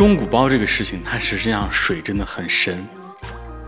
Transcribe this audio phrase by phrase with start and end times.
[0.00, 2.74] 钟鼓包这个事情，它实际上水真的很深。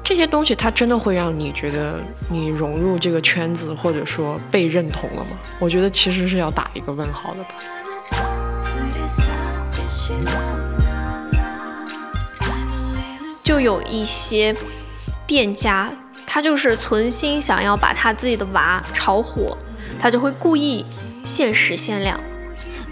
[0.02, 5.36] 这些东西它真的会让你觉得你融入这个圈子，或者说被认同了吗？
[5.58, 7.50] 我觉得其实是要打一个问号的吧。
[13.42, 14.56] 就有一些
[15.26, 15.92] 店家，
[16.26, 19.54] 他就是存心想要把他自己的娃炒火，
[20.00, 20.86] 他就会故意
[21.26, 22.18] 限时限量。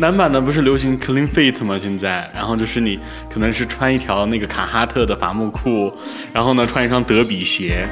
[0.01, 1.79] 男版的不是流行 clean fit 吗？
[1.79, 2.99] 现在，然后就是你
[3.31, 5.93] 可能是穿一条那个卡哈特的伐木裤，
[6.33, 7.87] 然后呢穿一双德比鞋。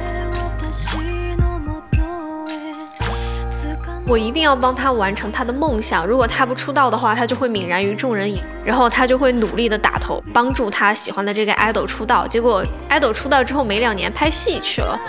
[4.07, 6.03] 我一定要帮他完成他的梦想。
[6.03, 8.41] 如果他不出道的话，他就会泯然于众人矣。
[8.65, 12.27] 然后他就会努力的打头，帮助他喜欢的这个 idol 出道。
[12.27, 14.99] 结果 idol 出道之后没两年拍戏去了。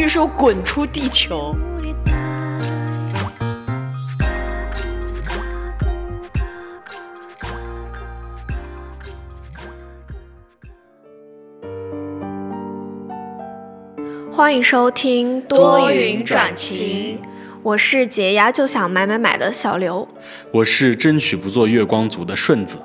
[0.00, 1.54] 预售滚出地球。
[14.32, 17.18] 欢迎收听多云转晴，
[17.62, 20.08] 我是解压就想买买买的小刘，
[20.50, 22.78] 我是争取不做月光族的顺子，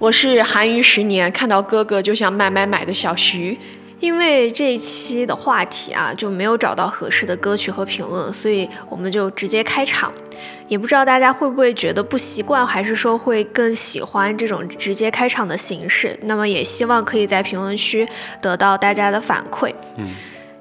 [0.00, 3.56] 我是韩娱十年看到哥哥就想买买买的小徐。
[4.00, 10.12] 因为这一期的话题啊，就没有找到合适的歌曲和评论，所以我们就直接开场。
[10.68, 16.18] 也不知道大家会不会觉得不习惯，还是说会更喜欢这种直接开场的形式？
[16.22, 18.06] 那么也希望可以在评论区
[18.42, 19.72] 得到大家的反馈。
[19.96, 20.08] 嗯，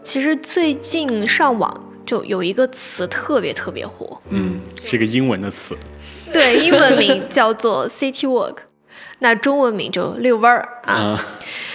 [0.03, 5.75] 其实最近上网就有一个词特别特别火，嗯，是个英文的词，
[6.31, 8.58] 对，英文名叫做 City Walk，
[9.19, 11.19] 那中文名就遛弯儿啊。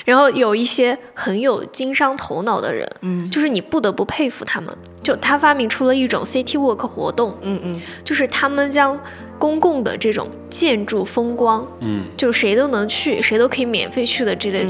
[0.04, 4.74] 然后有一些很有经商头脑的人，嗯，就是你不得不佩服他们。
[5.02, 8.98] 就他发明出了一种 City Walk 活动，嗯嗯，就是他们将
[9.38, 14.66] 公共的这种建筑风光，嗯，就谁都能去，谁都可以免费去的这类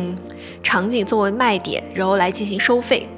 [0.63, 3.09] 场景作为卖点，然后来进行收费。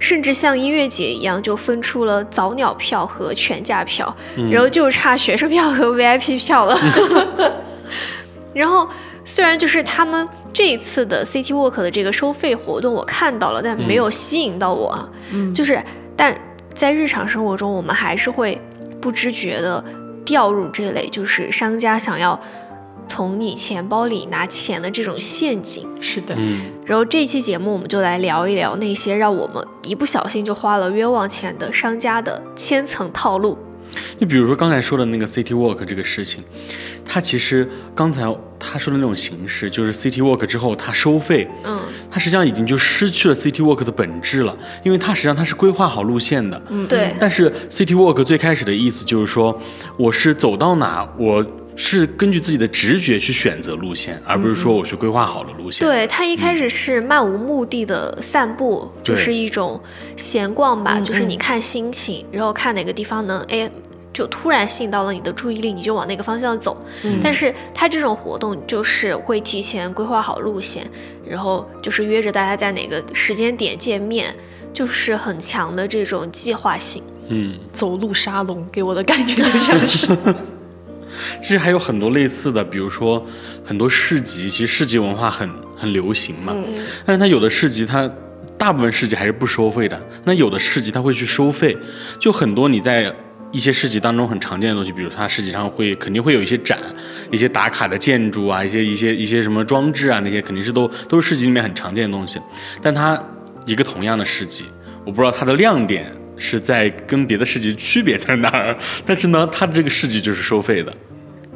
[0.00, 4.16] 甚至像音乐节一样，就分出了早鸟票和全价票，
[4.50, 6.76] 然后就差学生票和 VIP 票了。
[8.54, 8.88] 然后。
[9.24, 15.06] 虽然就是他们这一次的 City Walk 的这个收费活动我看到了，但没有吸引到我。
[15.30, 15.78] 嗯，就是
[16.16, 16.34] 但
[16.74, 18.58] 在日常生活中，我们还是会
[19.02, 19.84] 不知觉的
[20.24, 22.40] 掉入这类就是商家想要
[23.06, 25.86] 从你钱包里拿钱的这种陷阱。
[26.00, 26.60] 是的，嗯。
[26.86, 33.58] 然后这期节目我们就来聊一聊那些让我们一不小心就花了冤枉钱的商家的千层套路。
[34.18, 36.42] 你比如说刚才说的那个 City Walk 这个事情，
[37.04, 38.22] 它其实刚才
[38.58, 47.14] 他说的那种形式，就是 City Walk 之后它收费，嗯，它实际上已经就失去了 City Walk 的本质了，因为它实际上它是规划好路线的，嗯，对。
[47.20, 49.60] 但是 City Walk 最开始的意思就是说，
[49.96, 51.44] 我是走到哪，我
[51.76, 55.86] 是根据自己的直觉去选择路线，而不是说我去规划好了路线。
[55.86, 59.80] 对，它一开始是漫无目的的散步，就是一种
[60.16, 63.70] 闲逛吧，就是你看心情，然后看哪个地方能哎。
[64.12, 66.76] 就突然吸引到了你的注意力，你就往那个方向走。
[67.22, 70.84] 但是它这种活动就是会提前规划好路线，
[71.24, 74.34] 然后就是约着大家在哪个时间点见面，
[74.72, 77.02] 就是很强的这种计划性。
[77.28, 80.16] 嗯，走路沙龙给我的感觉就像是。
[81.40, 83.24] 其实还有很多类似的，比如说
[83.64, 86.52] 很多市集，其实市集文化很很流行嘛。
[86.56, 88.10] 嗯但是它有的市集，它
[88.56, 90.00] 大部分市集还是不收费的。
[90.24, 91.76] 那有的市集它会去收费，
[92.18, 93.14] 就很多你在。
[93.50, 96.78] 一些市集当中很常见的东西，比如它市集上会肯定会有一些展，
[97.30, 102.38] 一些打卡的建筑啊，一些一些一些什么装置啊，那些肯定是都都是市集里面很常见的东西。
[102.82, 103.18] 但它
[103.64, 104.66] 一个同样的市集，
[105.04, 108.76] 我不知道它的亮点是在跟别的市集区别在哪儿，
[109.06, 110.92] 但是呢，它这个市集就是收费的。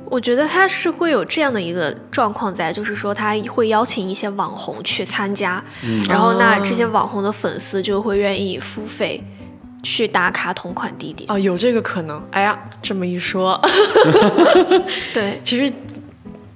[0.07, 5.63] 我觉得它是会有这样的一个状况在，就是说它会邀请一些网红去参加，
[6.07, 9.23] 然后那这些网红的粉丝就会愿意付费。
[9.83, 12.23] 去打卡同款地点哦，有这个可能。
[12.31, 13.61] 哎呀，这么一说，
[15.13, 15.73] 对，其实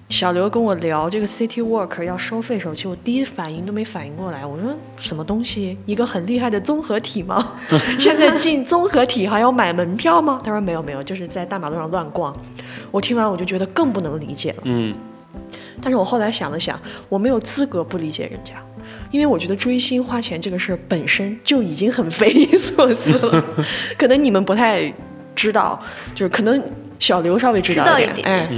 [0.08, 4.46] 小刘跟我聊这个 City Walk 要收费时候，其实我第一反应都没反应过来。
[4.46, 5.76] 我说什么东西？
[5.84, 7.54] 一个很厉害的综合体吗？
[7.98, 10.40] 现在进综合体还要买门票吗？
[10.44, 12.34] 他说没有没有，就是在大马路上乱逛。
[12.92, 14.58] 我听完我就觉得更不能理解了。
[14.62, 14.94] 嗯，
[15.82, 16.78] 但是我后来想了想，
[17.08, 18.54] 我没有资格不理解人家。
[19.10, 23.44] 因为我觉得追星花钱这个事儿本身就已经很匪夷所思了，
[23.96, 24.92] 可能你们不太
[25.34, 25.78] 知道，
[26.14, 26.62] 就是可能
[26.98, 28.26] 小刘稍微知道一点。
[28.26, 28.48] 哎，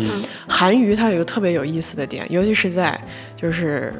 [0.49, 2.99] 韩娱它有一个特别有意思的点，尤其是在
[3.37, 3.93] 就是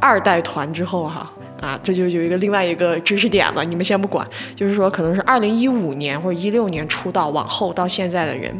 [0.00, 1.30] 二代团之后哈，
[1.60, 8.54] 啊，这就有一个另外一个知识点了，你们先不管，就是说可能是二零一五年或者一六年出道往后到现在的人，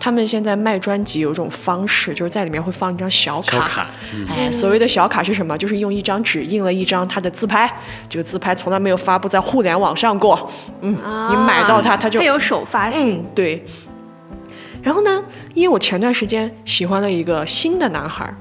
[0.00, 3.58] 他们现在卖专辑有一种方式，就是在里面会放一张小卡。
[3.58, 5.58] 小卡，嗯哎，所谓的小卡是什么？
[5.58, 7.70] 就是用一张纸印了一张他的自拍，
[8.08, 10.50] 这个自拍从来没有发布在互联网上过。
[10.80, 13.64] 嗯，你买到它，它就它有首发性，嗯，对。
[14.80, 15.22] 然后呢，
[15.54, 18.34] 因为我前段时间喜欢了一个新的男孩儿，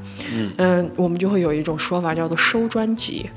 [0.58, 3.28] 嗯我们就会有一种说法叫做收专辑。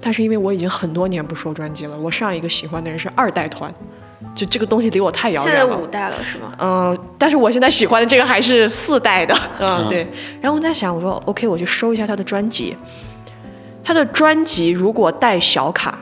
[0.00, 3.72] 但是因为我已经很多年不收专辑了，我上一个喜欢的人是二代团，
[4.34, 5.60] 就这个东西离我太遥远了。
[5.60, 6.52] 现在五代了是吗？
[6.58, 10.08] 嗯，但是我现在喜欢的这个还是四代的，嗯，对。
[10.40, 12.76] 然后我在想，我说 OK，我去收一下他的专辑。
[13.82, 15.98] 他的专辑如果带小卡，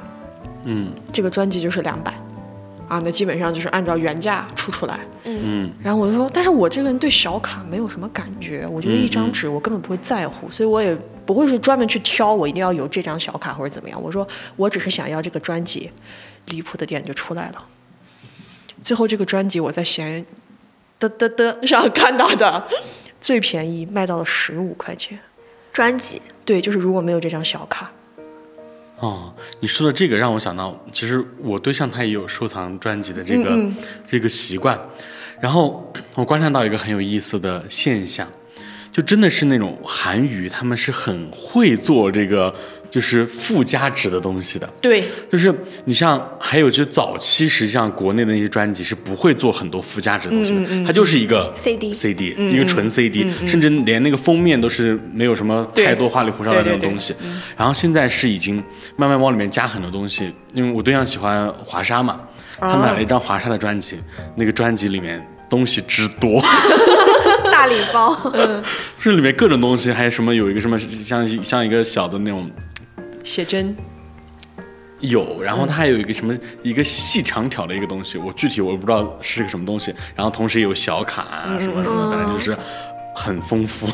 [0.65, 2.13] 嗯这个专辑就是两百，
[2.89, 4.99] 啊，那基本上就是按照原价出出来。
[5.25, 14.03] 嗯然后我就说，但是我这个人对小卡没有什么感觉，我觉得一张纸我根本不会在乎，所以我也不会是专门去挑我一定要有这张小卡或者怎么样。
[14.03, 14.27] 我说
[14.57, 15.91] 我只是想要这个专辑，
[16.47, 17.65] 离谱的点就出来了。
[18.83, 20.25] 最后这个专辑我在闲
[20.99, 22.67] 的的的上看到的，
[23.21, 25.19] 最便宜卖到了十五块钱。
[25.73, 26.21] 专辑？
[26.45, 27.93] 对，就是如果没有这张小卡，
[28.99, 33.77] 哦，你说的这个让我想到，其实我对象他也有收藏专辑的这个、嗯
[34.11, 34.77] 这个习惯，
[35.41, 38.27] 然后我观察到一个很有意思的现象，
[38.91, 42.53] 就真的是那种韩娱，他们是很会做这个
[42.91, 44.69] 就是附加值的东西的。
[44.81, 45.55] 对，就是
[45.85, 57.15] 你像还有就是早期实际上国内的那些专辑是不会做很多附加值的东西的，它就是一个 CD CD 一个纯 CD，、甚至连那个封面都是没有什么太多花里胡哨的那种东西。
[57.57, 58.63] 然后现在是已经
[58.97, 62.21] 慢慢往里面加很多东西，因为我对象喜欢华沙嘛，
[62.59, 63.99] 他买了一张华沙的专辑，
[64.37, 66.43] 那个专辑里面东西之多。
[67.51, 68.63] 大礼包， 嗯。
[69.01, 72.49] 这里面各种东西，还有什么有一个什么像像一个小的那种
[73.29, 73.77] 写真，
[75.01, 79.95] 有，然后它还有一个什么一个细长条的一个东西，我具体我不知道是个什么东西。
[80.17, 82.57] 然后同时也有小卡啊什么什么的，反正就是
[83.15, 83.87] 很丰富。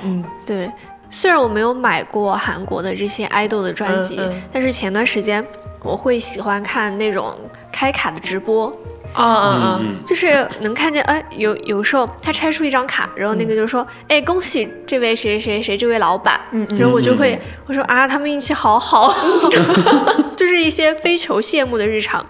[0.47, 0.71] 对。
[1.11, 5.45] 虽然我没有买过韩国的这些爱豆的专辑，嗯嗯但是前段时间
[5.81, 7.37] 我会喜欢看那种
[7.73, 8.73] 开卡的直播，
[9.14, 9.78] 啊啊啊！
[9.81, 16.40] 嗯就是能看见，哎，有有时候他拆出一张卡，然后那个就说，哎，恭喜这位谁谁谁谁这位老板，
[16.78, 19.14] 然后我就会我说啊，他们运气好好，
[20.37, 22.25] 就是一些非求羡慕的日常。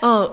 [0.00, 0.30] 嗯，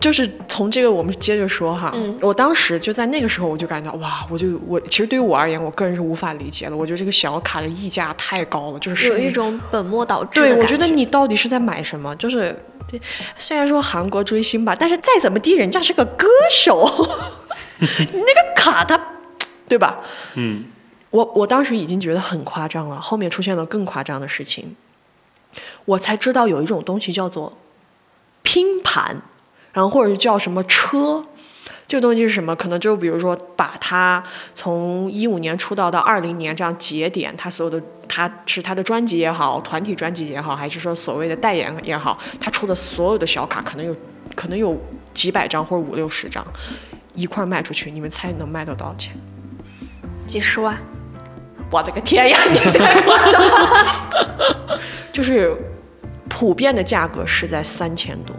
[0.00, 2.18] 就是从这个我们接着说哈，嗯。
[2.20, 12.14] 我当时就在那个时候我就感到哇，我就我其实对于我而言，我个人是无法理解的，我觉得这个小卡的溢价太高了，就是有一种本末倒置的对，感我觉得你到底是在买什么？
[12.16, 12.54] 就是
[12.90, 13.00] 对，
[13.36, 16.88] 虽然说韩国追星吧，但是再怎么地，人家是个歌手，
[17.78, 19.00] 你那个卡他，
[19.68, 19.98] 对吧？
[20.34, 20.64] 嗯，
[21.10, 24.74] 我我当时已经觉得很夸张了，后面出现了更夸张的事情，
[25.84, 27.56] 我才知道有一种东西叫做
[28.42, 29.22] 拼盘，
[29.72, 31.24] 然后或者是叫什么车。
[31.86, 32.54] 这个东西是什么？
[32.54, 34.22] 可能就比如说，把他
[34.54, 43.94] 从一五年出道到二零年这样节点，他所有的他是他的专辑也好，团体专辑也好，还是说所谓的代言也好，他出的所有的小卡可能有
[44.34, 44.76] 可能有
[45.14, 46.44] 几百张或者五六十张，
[47.14, 49.16] 一块儿卖出去，你们猜能卖到多少钱？
[50.26, 50.76] 几十万，
[51.70, 54.80] 我的个天呀，你太夸张了！
[55.12, 55.56] 就是
[56.28, 58.34] 普遍的价格是在三千多，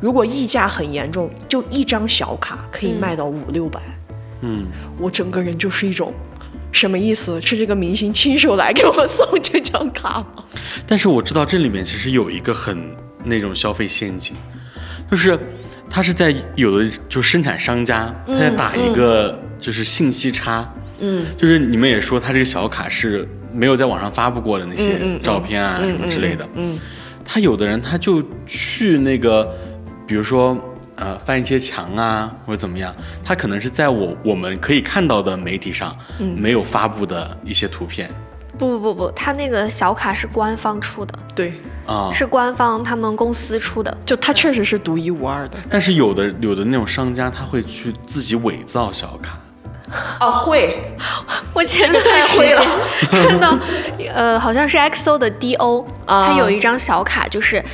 [0.00, 3.80] 如果溢价很严重，就一张小卡可以卖到五六百。
[4.42, 6.14] 嗯，我整个人就是一种
[6.72, 7.40] 什么意思？
[7.42, 10.44] 是这个明星亲手来给我们送这张卡吗？
[10.86, 12.78] 但是我知道这里面其实有一个很
[13.24, 14.36] 那种消费陷阱，
[15.10, 15.38] 就是
[15.88, 20.70] 他是在有的就生产商家他在打一个就是信息差，
[21.00, 26.78] 嗯，就是你们也说他这个小卡是没有在网上发布过的那些照片啊什么之类的，嗯。
[27.30, 29.46] 他有的人他就去那个，
[30.06, 30.56] 比如说
[30.98, 36.36] 呃翻一些墙啊或者怎么样，他可能是在我我们可以看到的媒体上嗯。
[36.38, 38.10] 没有发布的一些图片。
[38.58, 41.52] 不不不不，他那个小卡是官方出的，对，
[41.86, 43.96] 啊，是官方他们公司出的。
[44.04, 45.56] 就它确实是独一无二的。
[45.70, 49.38] 但是有的有的那种商家他会去自己伪造小卡，
[50.18, 50.92] 哦，会，
[51.54, 52.68] 我前段时会间
[53.08, 53.56] 看到，
[54.12, 56.26] 呃，好像是 XO 的 DO，啊。
[56.26, 57.64] 他有一张小卡，就是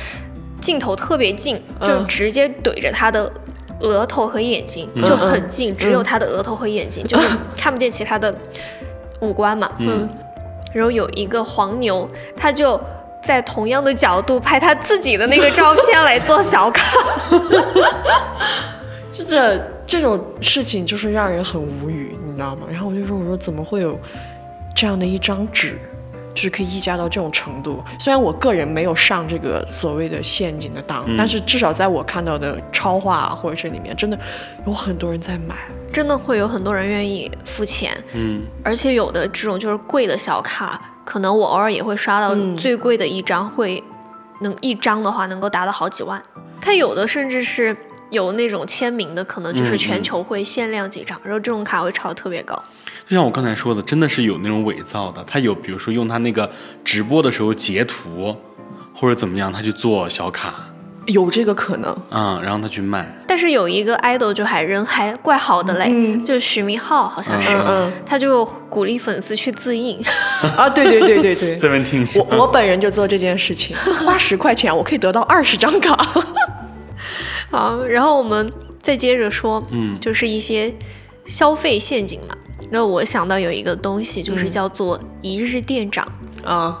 [0.61, 3.31] 镜头特别近，就嗯直接怼着他的
[3.81, 8.33] 额头和眼睛，就很近，只有他的额头和眼睛，就是看不见其他的
[9.19, 9.69] 五官嘛。
[9.79, 10.09] 嗯，
[10.73, 12.79] 然后有一个黄牛，他就
[13.23, 16.83] 在同样的角度拍他自己的那个照片来做小卡。
[19.11, 22.67] 就这这种事情就是让人很无语，你知道吗？
[22.69, 23.99] 然后我就说，我说怎么会有
[24.75, 25.77] 这样的一张纸，
[26.35, 27.83] 就是可以溢价到这种程度。
[27.97, 34.19] 虽然我个人没有上这个所谓的陷阱的当，但是至少在我看到的超话啊或者这里面，真的
[34.67, 35.55] 有很多人在买。
[35.91, 43.81] 真的会有很多人愿意付钱，嗯，而且有的这种就是贵的小卡，可能我偶尔也会刷到嗯最贵的一张会，
[44.41, 46.21] 能一张的话能够达到好几万。
[46.59, 47.75] 它有的甚至是
[48.11, 52.55] 有那种签名的，可能就是嗯全球会限量几张，然后这种卡会炒得特别高。
[53.07, 56.49] 就像我刚才说的，真的是有那种伪造的，他有比如说用他那个
[56.83, 58.35] 直播的时候截图，
[58.93, 60.55] 或者怎么样，他去做小卡，
[61.05, 70.01] 有这个可能，嗯，然后他去卖，但是有一个 idol 就还人还怪好的嘞，嗯就是徐明浩好像是，嗯他就鼓励粉丝去自印，
[70.41, 75.95] 嗯 啊，对对对对对， Seventeen 我我本人就做这件事情，花十块钱我可以得到二十张卡。
[77.49, 80.73] 好，然后我们再接着说，嗯就是一些
[81.25, 82.35] 消费陷阱嘛。
[82.71, 86.07] 然后我想到有一个东西，就是叫做一日店长。
[86.43, 86.77] 啊，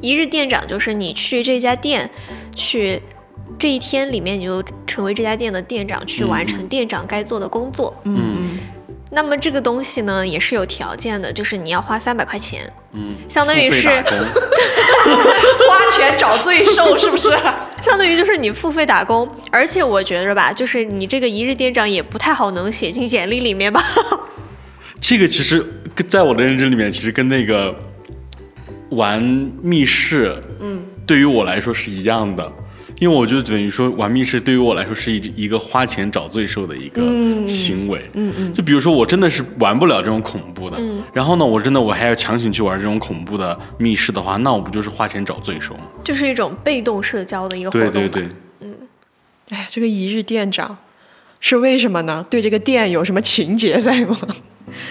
[0.00, 2.10] 一日店长就是你去这家店，
[2.54, 3.00] 去
[3.58, 7.94] 这一天里面你就成为这家店的店长，去完成店长该做的工作。
[8.04, 8.58] 嗯
[9.10, 13.88] 那么这个东西呢，也是有条件的，就是你要花三百块钱，嗯，相当于是
[15.68, 17.28] 花钱找罪受是不是？
[17.80, 19.28] 相当于就是你付费打工。
[19.52, 23.82] 而且我觉着吧，就是你这个一日店长也不太好能写进简历里面吧。
[25.00, 27.74] 这个其实跟在我的认知里面，其实跟那个
[28.88, 29.22] 玩
[29.62, 32.50] 密室，嗯，对于我来说是一样的。
[33.00, 37.02] 因为我就等于说玩密室对于我来说是一一个花钱找罪受的一个
[37.46, 45.82] 行为，嗯嗯，就比如说我真的是玩不了这种恐怖的，嗯，然后呢，我真的我还要强行去玩这种恐怖的密室的话，那我不就是花钱找罪受吗？
[46.04, 48.08] 就是一种被动社交的一个活动对。
[48.08, 48.28] 对对，
[48.60, 48.74] 嗯
[49.50, 50.76] 哎，这个一日店长
[51.40, 52.24] 是为什么呢？
[52.30, 54.16] 对这个店有什么情节在吗？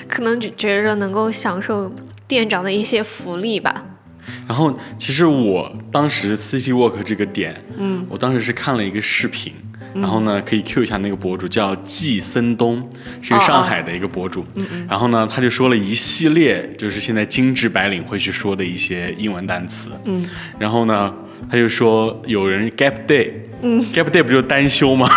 [0.08, 1.92] 可能就觉着能够享受
[2.28, 3.86] 店长的一些福利吧。
[4.54, 9.52] 然后其实我当时 City Walk 这个点，嗯，我当时是看了一个视频，
[9.96, 12.88] 然后呢可以 Q 一下那个博主叫季森东，
[13.20, 14.46] 是上海的一个博主，
[14.88, 20.24] 然后呢他就说了一系列就是现在精致白领会去说的一些英文单词，嗯，
[20.60, 21.12] 然后呢
[21.50, 23.32] 他就说有人 Gap Day，
[23.64, 25.10] 嗯，Gap Day 不就单休吗？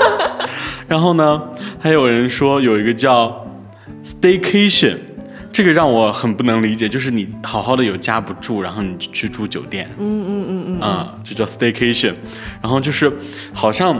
[0.88, 1.42] 然后呢
[1.78, 3.46] 还有人说有一个叫
[4.02, 4.96] Staycation。
[5.54, 12.12] 这个让我很不能理解，就是你好好的有家不住，然后你去住酒店，嗯嗯嗯嗯，啊，就叫 staycation，
[12.60, 13.10] 然后就是
[13.52, 13.96] 好像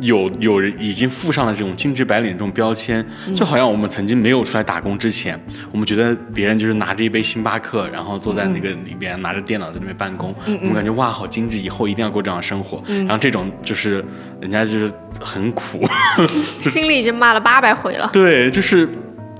[0.00, 3.02] 有有人已经附上了这种精致白领这种标签，
[3.34, 14.04] 就好像我们曾经没有出来打工之前，我们觉得别人就是拿着一杯星巴克，然后坐在那个里边拿着电脑在那边办公，我们感觉哇好精致，以后一定要过这样的生活，然后这种就是
[14.38, 15.82] 人家就是很苦，
[16.60, 18.10] 心里已经骂了八百回了。
[18.12, 18.86] 对，就是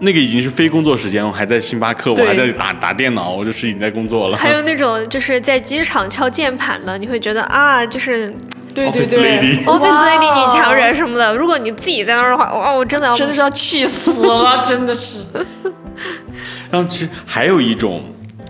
[0.01, 4.37] 那个已经是非工作时间，我还在星巴克，我还在打打电脑，我就是已经在工作了。
[4.37, 8.29] 还有那种就是在机场敲键盘的，你会觉得啊，就是
[8.75, 11.35] 对对对 office lady 女强人什么的。
[11.37, 15.25] 如果你自己在那儿的话，哇，我真的要真的是要气死了， 真的是。
[16.71, 18.03] 然后其实还有一种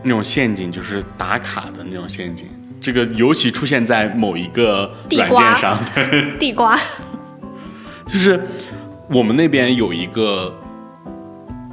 [0.02, 2.48] 那种陷阱，就是打卡的那种陷阱。
[2.80, 6.78] 这个尤其出现在某一个软件上，对，地瓜。
[8.06, 8.42] 就是
[9.10, 10.54] 我们那边有一个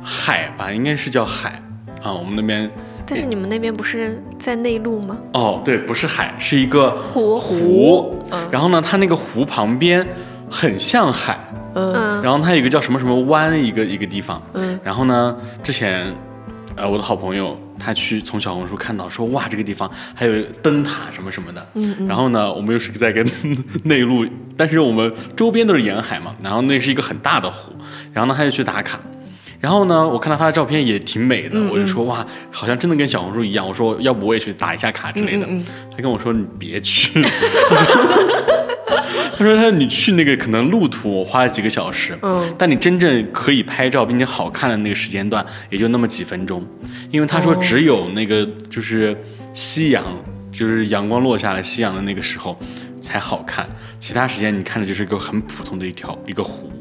[0.03, 1.61] 海吧，应该是叫海
[2.03, 2.69] 啊，我们那边
[3.05, 5.17] 但是你们那边不是在内陆吗？
[5.33, 8.15] 哦，对，不是海，是一个湖湖。
[8.31, 10.05] 嗯然后呢，它那个湖旁边
[10.49, 11.37] 很像海，
[11.75, 16.07] 嗯，然后它有一个叫什么什么湾一个一个地方，嗯，然后呢，之前
[16.77, 23.25] 呃我的好朋友他去从小红书看到说哇这个地方还有灯塔什么什么的，嗯然后呢我们又是在跟
[23.83, 27.73] 内陆，但是我们周边都是沿海嘛，然后那是一个很大的湖，
[28.13, 28.97] 然后呢他就去打卡。
[29.61, 33.65] 然后呢，我看到他发的照片也挺美的，我就说哇，好像真的跟小红书一样。
[33.65, 35.47] 我说要不我也去打一下卡之类的。
[35.95, 37.21] 他跟我说你别去，
[39.37, 46.65] 他说他说你去那个可能路途我花了几个小时，嗯，但你真正可以拍照并且好看的那个时间段也就那么几分钟，
[47.11, 49.15] 因为他说只有那个就是
[49.53, 50.03] 夕阳，
[50.51, 52.59] 就是阳光落下来夕阳的那个时候
[52.99, 56.71] 才好看，其他时间你看着就是一个很普通的一条一个湖。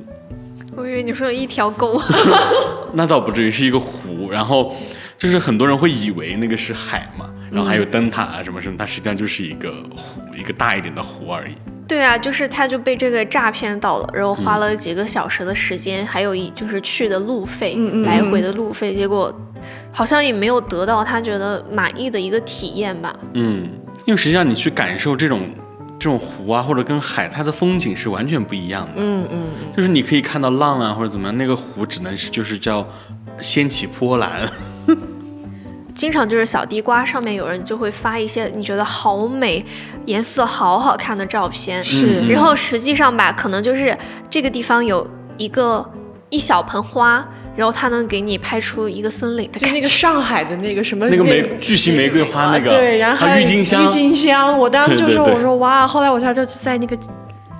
[0.77, 2.00] 我以为你说有一条沟。
[2.93, 4.75] 那倒不至于是一个湖，然后
[5.17, 11.55] 就是很多人会以为那个是海嘛，然后还有灯塔啊什么什么，它实际上就是一个湖，一个大一点的湖而已。
[11.87, 19.33] 对啊，就是他就被这个诈骗到了，然后花了几个小时的时间，还有一就是去的路费，嗯嗯来回的路费，结果
[19.91, 23.12] 好像也没有得到他觉得满意的一个体验吧。
[23.35, 23.69] 嗯，
[24.05, 25.49] 因为实际上你去感受这种
[26.00, 28.92] 这种湖啊，或者跟海，它的风景是完全不一样的。
[28.97, 32.85] 嗯嗯，就是你可以看到浪啊，或者怎么样，那个湖只能是就是叫
[33.40, 34.49] 掀起波澜。
[35.95, 39.62] 经常就是小地瓜上面有人就会发一些你觉得好美、
[40.07, 43.95] 颜色好好看的照片，是然后实际上吧，可能就是
[44.30, 45.87] 这个地方有一个
[46.30, 47.28] 一小盆花，
[47.61, 49.87] 然后它能给你拍出一个森林的就那个。
[49.87, 56.97] 上海的那个什么那个玫巨型玫瑰花那个，对，然后还还有有郁金香，郁金香，我当时就说，对对对我说哇，后来我才就在那个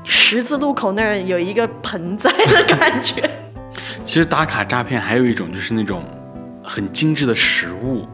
[0.03, 3.29] 十字路口那儿有一个盆栽的感觉。
[4.03, 6.03] 其实打卡诈骗还有一种就是那种
[6.65, 8.09] 很精致的食物，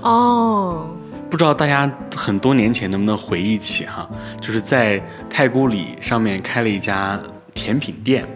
[0.00, 0.88] 哦，
[1.28, 4.08] 不知道大家很多年前能不能回忆起哈，
[4.40, 7.20] 就是在太古里上面开了一家
[7.52, 8.26] 甜品店。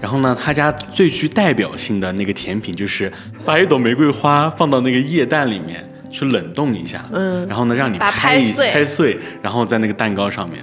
[0.00, 3.12] 然后呢，他家最具代表性的那个甜品就是
[3.44, 10.60] 把一朵玫瑰花放到那个液氮里面去冷冻一下，嗯，然后呢让你拍拍碎拍碎，然后在那个蛋糕上面。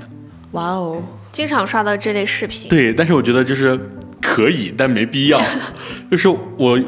[0.52, 3.80] 哇哦，经常刷到这类视频，对，但是我觉得就是
[4.22, 5.42] 可以，但没必要。
[6.12, 6.80] 就是我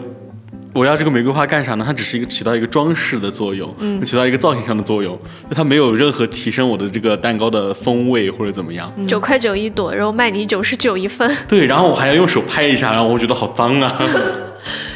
[0.75, 1.85] 我要这个玫瑰花干啥呢？
[1.87, 5.17] 它只是一个起到一个装饰的作用，嗯，起到一个造型上的作用，
[5.51, 8.91] 它没有任何提升我的这个蛋糕的风味或者怎么样。
[9.07, 11.33] 九块九一朵，然后卖你九十九一份。
[11.47, 13.97] 对，然后我还要用手拍一下，然后我觉得好脏啊。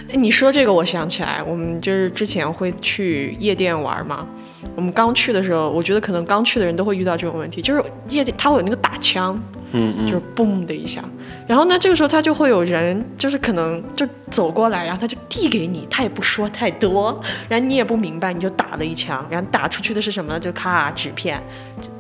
[0.10, 4.28] 哎 你说这个，我想起来，我们就是之前会去夜店玩嘛。
[4.76, 9.40] 我们刚去的时候，我觉得可能刚去的人都会遇到这种问题，就是夜店它会有那个打枪，
[9.72, 11.04] 嗯嗯，就是嘣的一下，
[11.48, 20.40] 然后呢，这个时候他就会有人，就是可能就走过来，然后他就递给你，他也不说太多，然后你也不明白，你就打了一枪，然后打出去的是什么呢？
[20.40, 21.42] 就咔纸片，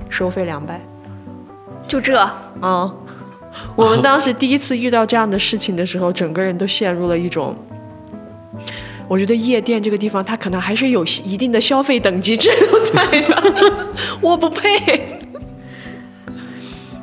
[0.09, 0.81] 收费两百，
[1.87, 2.17] 就这，
[2.59, 2.91] 啊、
[3.75, 7.55] 我们当时第一次遇到这样的事情的时候，整个人都陷入了一种。
[9.07, 13.43] 我觉得夜店这个地方，它可能还是有一定的消费等级制度在的，
[14.21, 15.18] 我不配。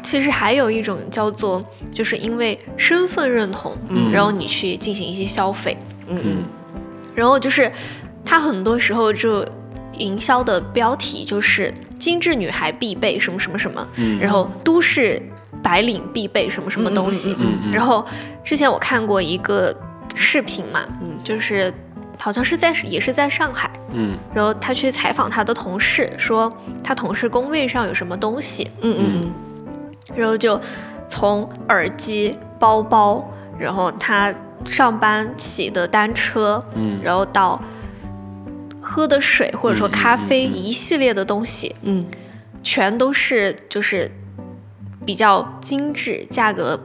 [0.06, 1.60] 其实还有一种叫做，
[1.92, 4.12] 就是因为身份认同，嗯。
[4.12, 6.16] 然后你去进行一些消费，嗯。
[6.22, 6.44] 嗯。
[7.12, 7.68] 然后就是
[8.24, 9.44] 它很多时候就
[9.94, 14.16] 营销的标题就是精致女孩必备什么什么什么，嗯。
[14.20, 15.20] 然后都市
[15.60, 18.06] 白领必备什么什么东西，嗯嗯嗯然后
[18.44, 19.76] 之前我看过一个
[20.14, 21.18] 视频嘛，嗯。
[21.24, 21.74] 就是
[22.16, 24.16] 好像是在也是在上海，嗯。
[24.32, 29.04] 然后他去采访他的同事，说他同事工位上有什么东西，嗯嗯。
[29.10, 29.32] 嗯
[30.14, 30.60] 然后就
[31.08, 37.60] 从耳机、包包，然后他上班骑的单车，嗯然后到
[38.80, 42.04] 喝的水或者说咖啡嗯嗯一系列的东西，嗯
[42.62, 44.10] 全都是就是
[45.04, 46.80] 比较精致、价格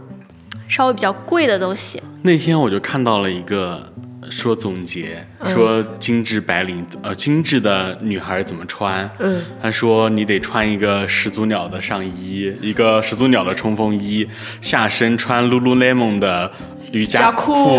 [0.67, 2.01] 稍微比较贵的东西。
[2.23, 3.90] 那天我就看到了一个
[4.31, 9.07] 说总结，嗯说精致白领呃精致的女孩怎么穿。
[9.19, 14.27] 嗯他说你得穿一个始祖鸟的上衣，一个始祖鸟的冲锋衣，
[14.61, 16.51] 下身穿 Lululemon 的
[16.91, 17.77] 瑜伽裤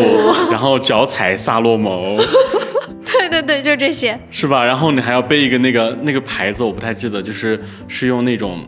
[0.51, 2.17] 然后脚踩萨洛蒙，
[3.05, 4.19] 对对对，就这些。
[4.31, 4.62] 是吧？
[4.65, 8.61] 然后你还要背一个那个那个牌子，我不太记得，就是是用那种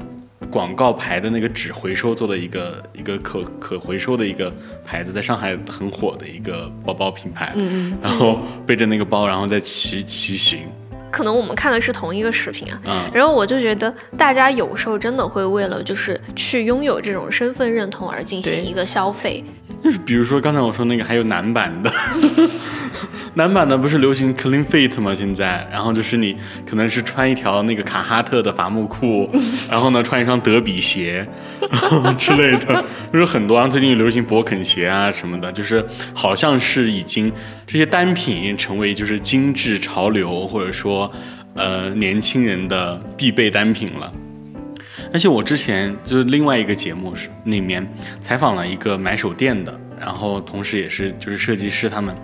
[0.54, 4.54] 广告牌的那个纸回收做的一个一个可可回收的一个
[4.86, 7.50] 牌子，在上海很火的一个包包品牌。
[7.56, 10.60] 嗯嗯，然后背着那个包，然后再骑骑行。
[11.10, 13.10] 可能我们看的是同一个视频啊，嗯。
[13.12, 19.42] 然后我就觉得大家有时候真的会为了就是去拥有这种身份认同而进行一个消费，
[19.82, 21.90] 就是比如说刚才我说那个，还有男版的，
[23.34, 25.12] 男版的不是流行 clean fit 吗？
[25.14, 29.28] 现在，然后就是你可能是穿一条那个卡哈特的伐木裤，
[29.68, 31.26] 然后呢穿一双德比鞋
[32.16, 33.56] 之类的，就是很多。
[33.56, 37.32] 然后最近流行勃肯鞋啊什么的，就是好像是已经
[37.66, 41.10] 这些单品成为就是精致潮流或者说
[41.56, 44.12] 呃年轻人的必备单品了。
[45.12, 47.84] 而且我之前就是另外一个节目是里面
[48.20, 52.14] 采访了一个买手店的，然后同时也是就是设计师他们，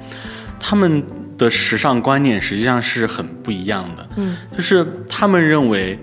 [0.60, 1.02] 他们
[1.36, 4.08] 的时尚观念实际上是很不一样的。
[4.16, 5.98] 嗯，就是他们认为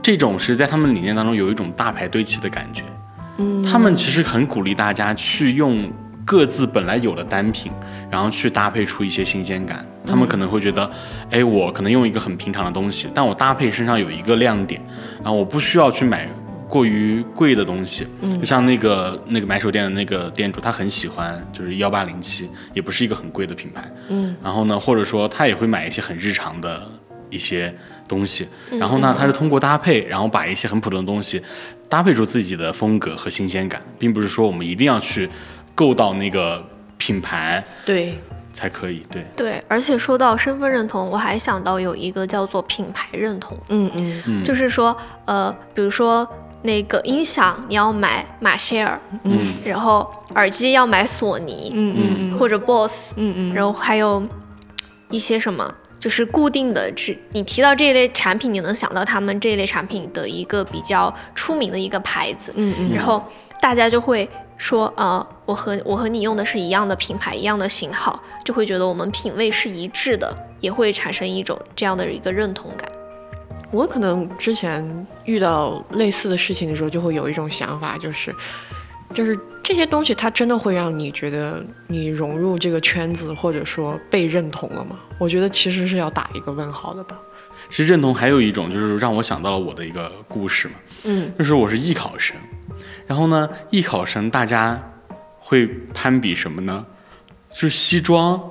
[0.00, 2.84] 这种是在他们理念当中有一种大牌堆砌的感觉。
[3.38, 5.90] 嗯，他们其实很鼓励大家去用
[6.24, 7.72] 各自本来有的单品，
[8.10, 9.84] 然后去搭配出一些新鲜感。
[10.06, 10.90] 他们可能会觉得，
[11.30, 14.80] 哎，我可能用一个很平常的东西，但我搭配身上有一个亮点，
[15.22, 16.28] 然后我不需要去买
[16.70, 18.06] 过于贵的东西。
[18.22, 23.84] 嗯就像那个那个买手店的那个店主，他很喜欢就是幺八零七，也不是一个很贵的品牌。
[24.08, 26.88] 嗯，然后呢，或者说他也会买一些很日常的
[27.28, 27.74] 一些
[28.08, 31.42] 东西，然后呢，他是通过搭配，然后把一些很普通的东西
[31.88, 35.28] 搭配出自己的风格和新鲜感，并不是说我们一定要去
[35.74, 36.64] 够到那个
[36.96, 38.18] 品牌对，
[38.54, 39.04] 才可以。
[39.10, 46.26] 对，对，而且说到身份认同，我还想到有一个叫做品牌认同，嗯嗯嗯，就是说，呃，比如说
[46.62, 49.38] 那个音响你要买马歇尔，嗯。
[49.64, 54.22] 然后耳机要买索尼、嗯嗯或者 BOSS，嗯嗯，然后还有
[55.10, 62.90] 一些什么就是固定的，只你提到这一类产品，你能想到他们这一类产品的一个比较出名的一个牌子，嗯嗯。
[62.94, 63.22] 然后
[63.60, 72.90] 大家就会说，呃，我和我和你用的是一样的品牌，一样的型号，就会觉得我们品味是一致的，也会产生一种这样的一个认同感。
[73.70, 78.34] 我可能之前遇到类似的事情的时候，就会有一种想法，就是，
[79.14, 84.98] 就是这些东西它真的会让你觉得你融入这个圈子，或者说被认同了吗？
[85.18, 87.18] 我觉得其实是要打一个问号的吧。
[87.68, 92.36] 其实认同还有一种就是让我想到了我的一个故事嘛，嗯，就是我是艺考生，
[93.06, 94.92] 然后呢，艺考生大家
[95.38, 96.84] 会攀比什么呢？
[97.50, 98.49] 就是西装，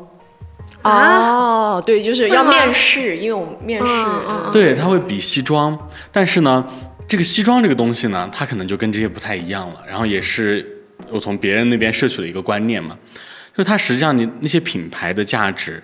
[0.83, 3.91] 哦，对，就是要面试，因为我们面试，
[4.27, 5.77] 嗯对，他会比西装，
[6.11, 6.65] 但是呢，
[7.07, 9.83] 这个西装这个东西呢，它可能就跟这些不太一样了。
[9.87, 10.65] 然后也是
[11.09, 12.97] 我从别人那边摄取了一个观念嘛，
[13.53, 15.83] 就是它实际上你那些品牌的价值，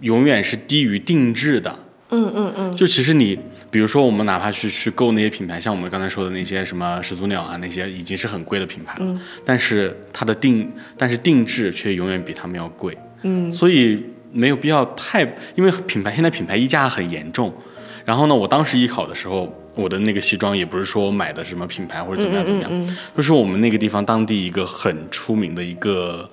[0.00, 1.78] 永远是低于定制的。
[2.10, 3.36] 嗯嗯嗯，就其实你，
[3.70, 12.96] 比如说我们哪怕去去购那些品牌，像我们刚才说的那些什么始祖鸟啊，那些已经是很贵的品牌了，但是它的定，但是定制却永远比他们要贵。
[13.24, 15.22] 嗯，所以没有必要太，
[15.56, 17.52] 因为品牌现在品牌溢价很严重。
[18.04, 22.96] 然后呢，我当时艺考的时候，我的那个西装也不是说我买的什么品牌或者怎么样怎么样，嗯。
[23.16, 26.30] 就是我们那个地方当地一个很出名的一个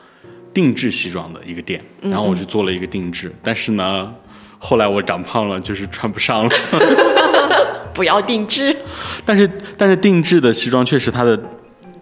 [0.53, 4.13] 定制西装的一个店，然后我就做了一个定制，但是呢，
[4.59, 6.51] 后来我长胖了，就是穿不上了。
[7.93, 8.75] 不要定制，
[9.25, 11.37] 但是但是定制的西装确实它的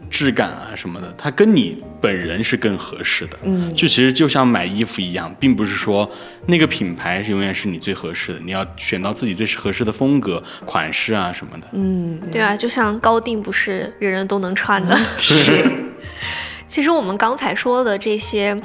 [0.09, 3.37] 质感啊什么的，它跟你本人是更合适的。
[3.43, 6.09] 嗯，就其实就像买衣服一样，并不是说
[6.47, 11.67] 那个品牌是永远是你最合适的，你要选到自己最合适的风格、款式啊什么的。
[11.73, 14.97] 嗯，对啊，就像高定不是人人都能穿的。
[15.17, 15.65] 是
[16.67, 18.59] 其实我们刚才说的这些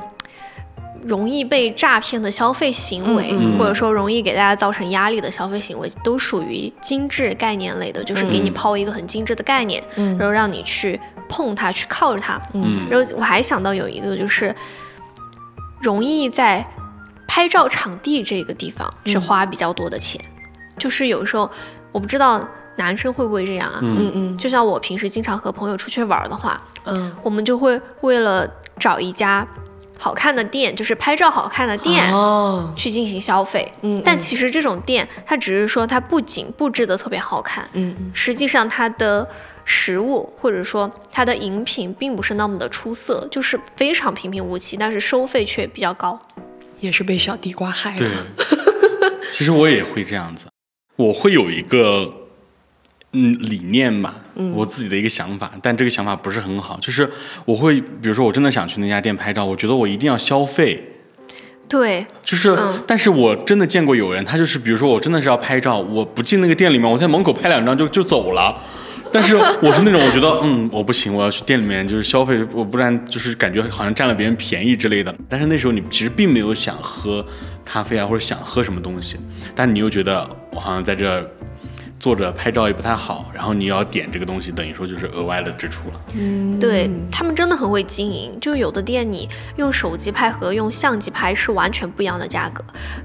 [1.06, 10.98] 容易被诈骗的消费行为，嗯或者说容易给大家造成压力的消费行为，都属于精致概念类的，就是给你抛一个很精致的概念，然后让你去
[11.34, 12.40] 碰它，去靠着它。
[12.52, 12.86] 嗯。
[12.88, 14.54] 然后我还想到有一个就是
[15.80, 16.64] 容易在
[17.26, 20.20] 拍照场地这个地方去花比较多的钱，
[20.78, 21.50] 就是有时候
[21.90, 24.12] 我不知道男生会不会这样啊，嗯。
[24.14, 29.46] 嗯就像我平时经常和朋友出去玩的话，嗯，我们就会为了找一家
[29.98, 32.12] 好看的店，就是拍照好看的店。
[32.12, 39.26] 哦，去进行消费，嗯但其实这种店，它只是说它不仅布置的特别好看，嗯实际上它的
[39.64, 46.18] 食物或者说它的饮品并不是那么的出色，就是非常平平无奇，但是收费却比较高。
[46.80, 48.14] 也是被小地瓜害对的。。
[49.32, 50.46] 其实我也会这样子，
[50.96, 52.12] 我会有一个
[53.12, 54.16] 嗯理念吧，
[54.54, 57.08] 我自己的一个想法，但这个想法不是很好，就是
[57.44, 60.90] 我会，比如说我真的想去那家店拍照，我觉得我一定要消费。
[61.66, 68.56] 对，就是，嗯但是我真的见过有人，他就是，比如说我真的是要拍照，我不进那个店里面，我在门口拍两张就就走了。
[69.10, 75.14] 但是我是那种，我觉得， 嗯，我不行，我要去店里面就是消费，我不然就是感觉好像占了别人便宜之类的。
[75.28, 77.24] 但是那时候你其实并没有想喝
[77.64, 79.16] 咖啡啊，或者想喝什么东西，
[79.54, 81.24] 但你又觉得我好像在这
[82.00, 86.00] 坐着拍照也不太好，然后你要点这个东西，等于说就是额外的支出了。
[86.14, 92.62] 嗯对他们真的很会经营，就有的店你用手机拍和用相机拍是完全不一样的价格。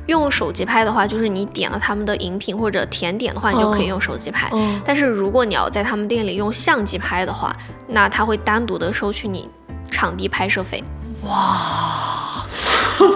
[0.08, 4.49] 用手机拍的话，就是你点了他们的饮品或者甜点的话，你就可以用手机拍。
[4.52, 7.56] 哦但是如果你要在他们店里用相机拍的话，
[7.88, 9.47] 那他会单独的收取你
[9.89, 10.84] 场地拍摄费。
[11.23, 12.45] 哇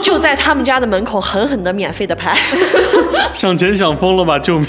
[0.02, 2.38] 就在他们家的门口狠狠的免费的拍。
[3.34, 4.68] 想钱想疯了吧，救命！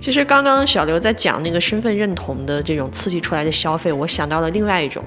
[0.00, 5.02] 其实刚刚小刘在讲那个身份认同的这种刺激出来的消费，我想到了另外一种，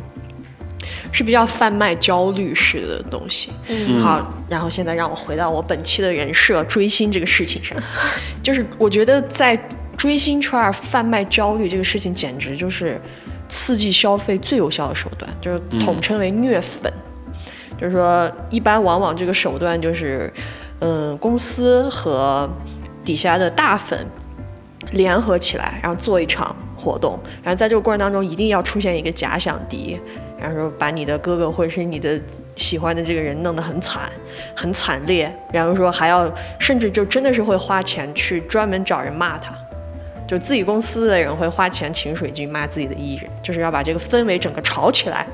[1.12, 3.52] 是比较贩卖焦虑式的东西。
[3.68, 7.78] 嗯好，然后现在让我回到我本期的人设追星这个事情上，
[8.44, 9.58] 就是我觉得在
[9.98, 13.00] 追星圈儿贩卖焦虑这个事情，简直就是
[13.48, 16.92] 刺激消费最有效的手段，就是统称为虐粉。
[17.80, 20.32] 就是说，一般往往这个手段就是，
[20.80, 22.48] 嗯，公司和
[23.04, 24.06] 底下的大粉
[24.92, 30.00] 联合起来，然后做一场活动，然后在这个过程当中一定要出现一个假想敌，
[30.40, 32.20] 然后说把你的哥哥或者是你的
[32.56, 34.12] 喜欢的这个人弄得很惨，
[34.56, 39.54] 很惨烈，然后说还要甚至就真的是会花钱去专门找人骂他。
[40.28, 45.28] 就自己公司的人会花钱请水军骂自己的艺人，就是要把这个氛围整个炒起来。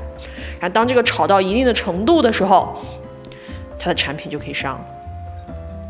[0.60, 2.76] 然后当这个炒到一定的程度的时候，
[3.78, 4.84] 他的产品就可以上。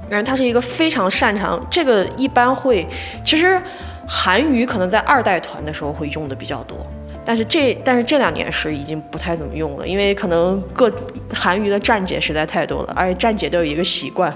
[0.09, 2.87] 然后他是一个非常擅长这个，一般会，
[3.23, 3.61] 其实
[4.07, 6.77] 韩娱可能在二代团的时候会用的比较多，
[7.25, 10.91] 但是这但是这两年是已经不太怎么用了，因为可能各
[11.33, 14.33] 韩娱的站姐实在太多了，而且站姐都有一个习惯，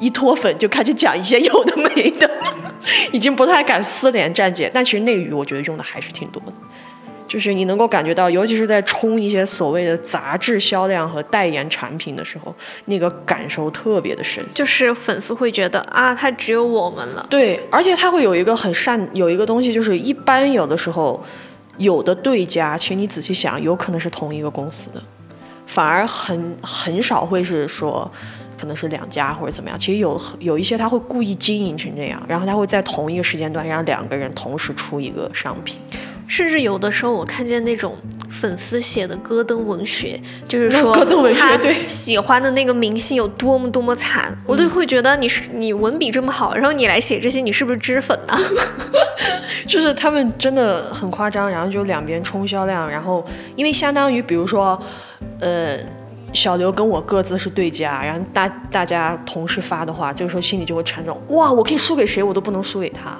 [0.00, 2.30] 一脱粉就开始讲一些有的没的，
[3.12, 4.70] 已经不太敢私连站姐。
[4.72, 6.52] 但其实内娱我觉得用的还是挺多的，
[7.32, 14.44] 就是你能够感觉到，尤其是在冲一些所谓的杂志销量和代言产品的时候，那个感受特别的深。
[14.52, 17.26] 就是粉丝会觉得啊，他只有我们了。
[17.30, 21.24] 对，而且他会有一个很善，有一个东西，就是一般有的时候，
[21.78, 25.02] 有的对家，其实你仔细想，有可能是同一个公司的，
[25.64, 28.12] 反而很很少会是说。
[28.60, 35.78] 可能是两家或者怎么样，其实有有一些他会故意经营成这样，然后他会在同一个时间段让两个人同时出一个商品，
[36.26, 37.96] 甚至有的时候我看见那种
[38.30, 40.94] 粉丝写的戈登文学，就是说
[41.34, 48.38] 他喜欢的那个明星有多么多么惨，我都会觉得你是你文笔这么好，然后你来写这些，你是不是脂粉呢？
[49.66, 54.80] 就是他们真的很夸张，然后就两边冲销量，然后因为相当于比如说，
[55.40, 55.78] 呃。
[56.34, 63.18] 小刘跟我各自是对家，然后大大家同时发的话，这个时候心里就会产生哇，我可以输给谁，我都不能输给他。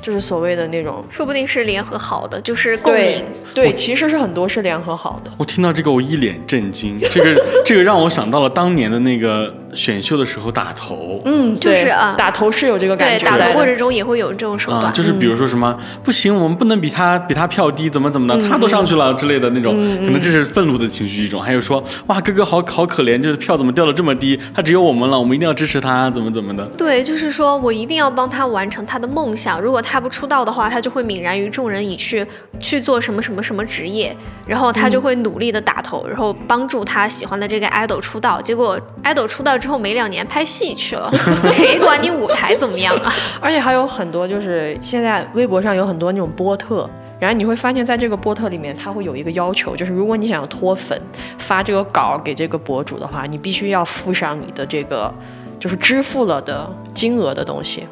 [0.00, 3.24] 就是所谓的那种，说不定是联合好的，就是共赢。
[3.52, 5.30] 对，其实是很多是联合好的。
[5.36, 7.00] 我听到这个，我一脸震惊。
[7.10, 11.20] 这个这个让我想到了当年的那个选秀的时候打头。
[11.24, 13.18] 嗯，就是啊，打头是有这个感觉。
[13.18, 14.92] 对，打头过程中也会有这种手段。
[14.92, 21.40] 就是比如说什么不行，我们不能比他比他票低，怎么怎么的，他都上去了之类的那种，可能这是愤怒的情绪一种。
[21.40, 26.64] 还有说哇，哥哥好好可怜，就是票怎么掉的这么低，他只有我们了，我们一定要支持他，怎么怎么的。
[26.76, 29.60] 对，就是说我一定要帮他完成他的梦想。
[29.60, 32.26] 如果他不出道的话，他就会泯然于众人，以去
[32.58, 38.40] 去做什么什么什么职业，然后他就会努力的打头，然后帮助他喜欢的这个 idol 出道。
[38.40, 41.12] 结果 idol 出道之后没两年拍戏去了，
[41.52, 43.12] 谁管你舞台怎么样啊？
[43.40, 46.88] 而且还有很多，就是现在微博上有很多那种波特，
[47.20, 51.00] 然后你会发现在这个波特里面，它会有一个要求，就是如果你想要脱粉，
[51.38, 55.12] 发这个稿给这个博主的话，你必须要附上你的这个
[55.58, 57.86] 就是支付了的金额的东西，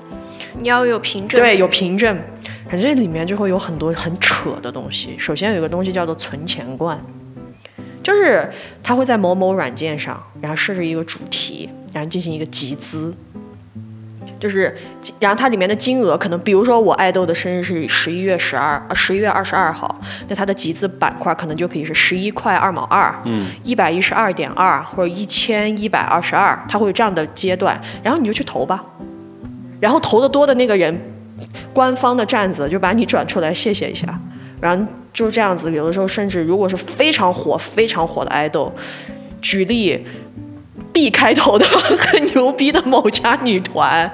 [0.59, 2.18] 你要有凭证，对，有凭证。
[2.70, 5.16] 反正里面就会有很多很扯的东西。
[5.18, 7.00] 首先有一个东西叫做存钱罐，
[8.09, 8.51] 就是
[8.83, 13.14] 他会在某某软件上，然后设置一个主题，然后进行一个集资，
[14.40, 14.75] 就是
[15.21, 28.83] 然后它里面的金额可能，比如说我爱豆的生日是十一月十二，十一月二十二号，那它的集资板块可能就可以是十一块二毛二，嗯，一百一十二点二或者一千一百二十二，它会有这样的阶段，然后你就去投吧，
[29.81, 30.99] 然后投的多的那个人。
[31.73, 34.18] 官方的站子就把你转出来，谢谢一下，
[34.61, 34.85] 然后
[35.18, 35.72] 就是这样子。
[35.72, 38.72] 有的时候甚至如果是非常火、非常火的爱豆，
[39.42, 40.07] 举例
[40.92, 41.66] B 开头的
[41.98, 44.09] 很牛逼的某家女团，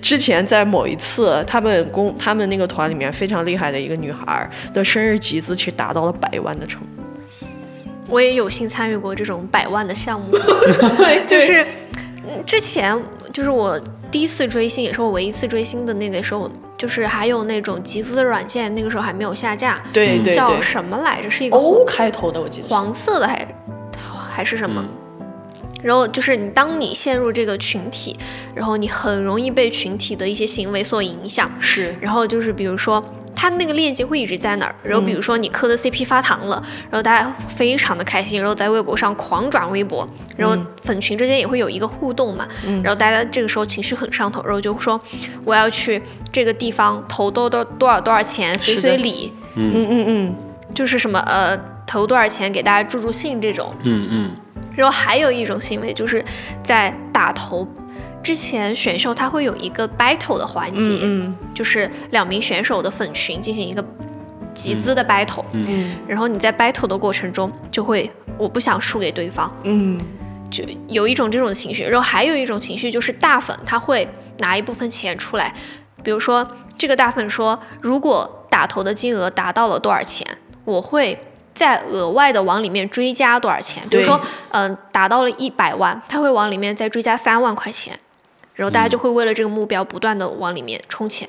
[0.00, 6.86] 之前在某一次他们公他们那个团里面非常厉害的一个女孩的生日集资，其实达到了百万的程度。
[8.08, 10.38] 我也有幸参与过这种百万的项目，
[11.28, 11.66] 就是
[12.46, 12.98] 之前
[13.30, 13.78] 就是我。
[14.10, 21.30] 第一次追星也是我唯一一次追星的那个时候，就是还有那种集资的软件，那个时候还没有下架，对对，叫什么来着？
[21.30, 23.46] 是一个 O 开头的，我记得黄色的还
[24.30, 24.84] 还是什么？
[25.82, 28.16] 然后就是你当你陷入这个群体，
[28.54, 31.94] 然后你很容易被群体的一些行为所影响，是。
[32.00, 33.04] 然后就是比如说。
[33.44, 42.48] 它那个链接会一直在那儿，然后比如说你磕的 CP 发糖了，然后大家非常的开心，然后在微博上狂转微博，然后粉群之间也会有一个互动嘛，
[42.82, 44.98] 然后大家这个时候情绪很上头，然后就说
[45.44, 46.00] 我要去
[46.32, 50.34] 这个地方投多多多少多少钱随随礼，嗯嗯嗯，
[50.74, 51.54] 就是什么呃
[51.86, 54.30] 投多少钱给大家助助兴这种，嗯嗯，
[54.74, 56.24] 然后还有一种行为就是
[56.62, 57.68] 在打头。
[58.24, 63.84] 之前选秀它会有一个 battle 的环节，嗯，就是两名选手的粉群进行一个
[64.54, 68.08] 集资的 battle，嗯，然后你在 battle 的过程中就会
[68.38, 70.00] 我不想输给对方，嗯，
[70.50, 74.08] 就有一种这种情绪，然后还有一种情绪就是大粉他会
[74.38, 75.52] 拿一部分钱出来，
[76.02, 80.26] 比如说这个大粉说如果打头的金额达到了多少钱，
[80.64, 81.18] 我会
[81.54, 84.18] 再额外的往里面追加多少钱，比如说
[84.50, 87.98] 嗯达到了一百万，他会往里面再追加三万块钱。
[88.54, 91.28] 然后大家就会为了这个目标不断的往里面充钱，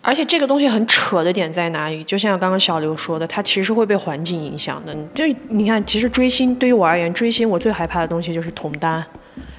[0.00, 2.02] 而且这个东西很扯的点在哪里？
[2.02, 4.92] 就像刚刚小刘说的，它其实会被环境影响的。
[5.14, 9.04] 就你看，其实追星对于我而言，追星我最害怕的东西就是同单，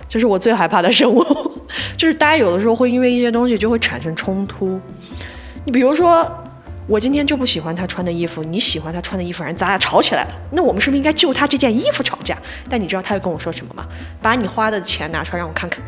[0.09, 1.23] 就是我最害怕的生物。
[1.97, 4.79] 就是大家有的时候会因为一些东西就会产生冲突。
[5.65, 6.29] 你比如说，
[6.85, 12.37] 我今天就不喜欢他穿的衣服，你喜欢他穿的衣服，然后咱俩吵起来了，那我们是不是应该就他这件衣服吵架？
[12.69, 13.87] 但你知道他会跟我说什么吗？
[14.21, 15.81] 把你花的钱拿出来让我看看。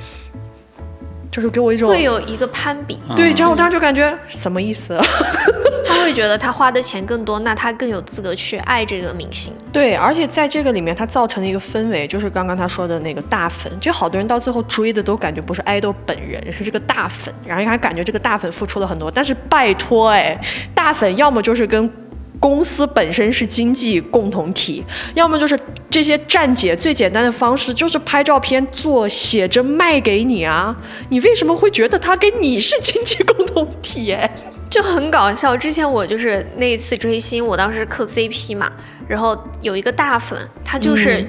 [1.35, 4.97] 就是给我一种会有一个攀比，对，然后我当时就感觉什么意思？
[5.85, 9.53] 他会觉得他花的钱更多，那他更有资格去爱这个明星。
[9.73, 19.11] 对，而且在这个里面，他造成的一个氛围，就是刚刚他说的那个大粉，就好多人到最后追的都感觉不是爱豆本人，是这个大粉，然后还感觉这个大粉付出了很多。
[19.11, 20.39] 但是拜托，哎，
[20.73, 21.91] 大粉要么就是跟
[22.39, 30.75] 公司本身是经济共同体，要么就是这些站姐最简单的方式就是拍照片做写真卖给你啊，
[31.09, 34.11] 你为什么会觉得他跟你是经济共同体？
[34.13, 34.29] 哎。
[34.67, 35.55] 就很搞笑。
[35.55, 38.69] 之前我就是那一次追星，我当时磕 CP 嘛，
[39.07, 41.25] 然后有一个大粉，他就是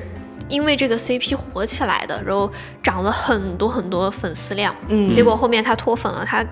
[0.48, 2.50] 因为这个 CP 火起来的，然后
[2.82, 4.74] 涨了很多很多粉丝量。
[4.88, 6.44] 嗯，结果后面他脱粉了，他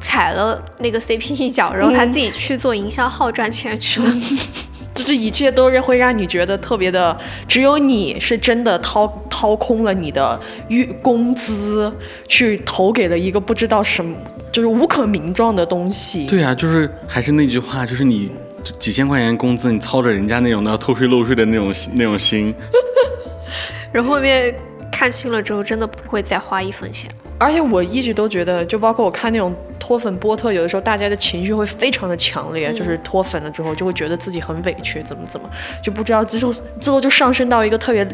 [0.00, 4.10] 踩了那个 CP 一脚，然后他自己去做营销号赚钱去了。
[4.94, 11.92] 就这一切都是会让你觉得特别的，只有你是真的掏掏空了你的月工资，
[12.26, 14.16] 去投给了一个不知道什么。
[14.50, 16.26] 就是无可名状的东西。
[16.26, 18.30] 对啊，就是还是那句话，就是你
[18.78, 22.52] 几千块钱工资，你操着人家那种的偷税漏税的那种那种心。
[23.92, 24.52] 然后后面
[24.90, 27.08] 看清了之后，真的不会再花一分钱。
[27.38, 35.48] 而且我一直都觉得，就包括我看那种脱粉波特，有的时候大家的情绪会非常的强烈，就是脱粉了之后就会觉得自己很委屈，怎么怎么
[35.82, 38.06] 就不知道之后之后就上升到一个特别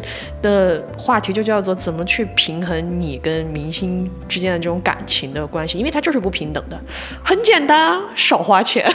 [0.42, 6.78] 的话题，就叫做怎么去平衡你跟明星之间的这种感情的关系，因为它就是不平等的。
[7.22, 8.94] 很简单啊，少花钱。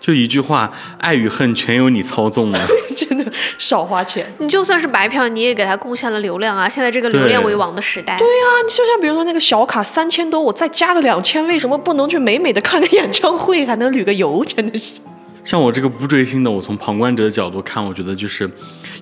[0.00, 2.58] 就一句话，爱与恨全由你操纵了。
[2.96, 6.68] 真的少花钱，你就算是白嫖，你也给他贡献了流量啊！
[6.68, 8.16] 现在这个流量为王的时代。
[8.18, 14.44] 对呀，你就像比如说那个小卡三千多，我再加个两千，为什么不能去美美的看个演唱会，还能旅个游？
[14.44, 15.00] 真的是。
[15.44, 18.50] 像我这个不追星的，我从旁观者的角度看，我觉得就是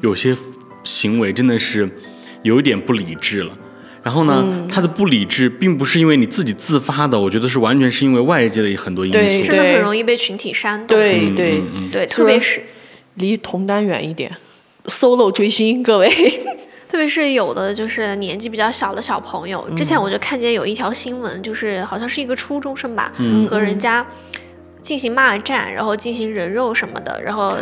[0.00, 0.36] 有些
[0.84, 1.88] 行为真的是
[2.42, 3.52] 有一点不理智了。
[4.02, 9.18] 然后呢，他的不理智并不是因为你自己自发的，我觉得是完全是因为外界的很多因素。
[9.18, 10.96] 对，真的很容易被群体煽动。
[10.96, 11.60] 对对
[11.92, 12.62] 对，特别是
[13.14, 14.34] 离同单远一点
[14.86, 16.08] ，solo 追星，各位。
[16.88, 23.12] 特别是有的就是年纪比较小的小朋友，之前我就看见有一条新闻，就是好像是一个初中生吧，
[23.50, 24.06] 和人家
[24.80, 27.58] 进行骂战，然后进行人肉什么的，然后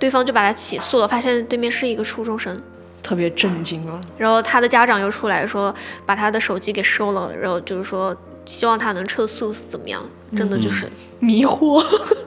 [0.00, 2.60] 对方就把他起诉了，发现对面是一个初中生。
[3.08, 3.98] 特别震惊啊！
[4.18, 10.04] 然后他的家长又出来说，把他的手机给收了，然后就是说希望他能撤诉怎么样？
[10.36, 10.86] 真的就是
[11.18, 11.82] 迷惑。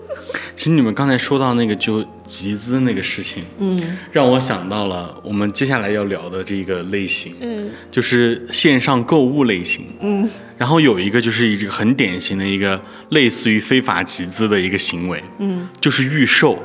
[0.55, 16.57] 其实你们刚才说到那个就集资那个事情，嗯，让我想到了我们接下来要聊的这个类型，嗯，就是线上购物类型，嗯，然后有一个就是一个很典型的一个类似于非法集资的一个行为，嗯，就是预售，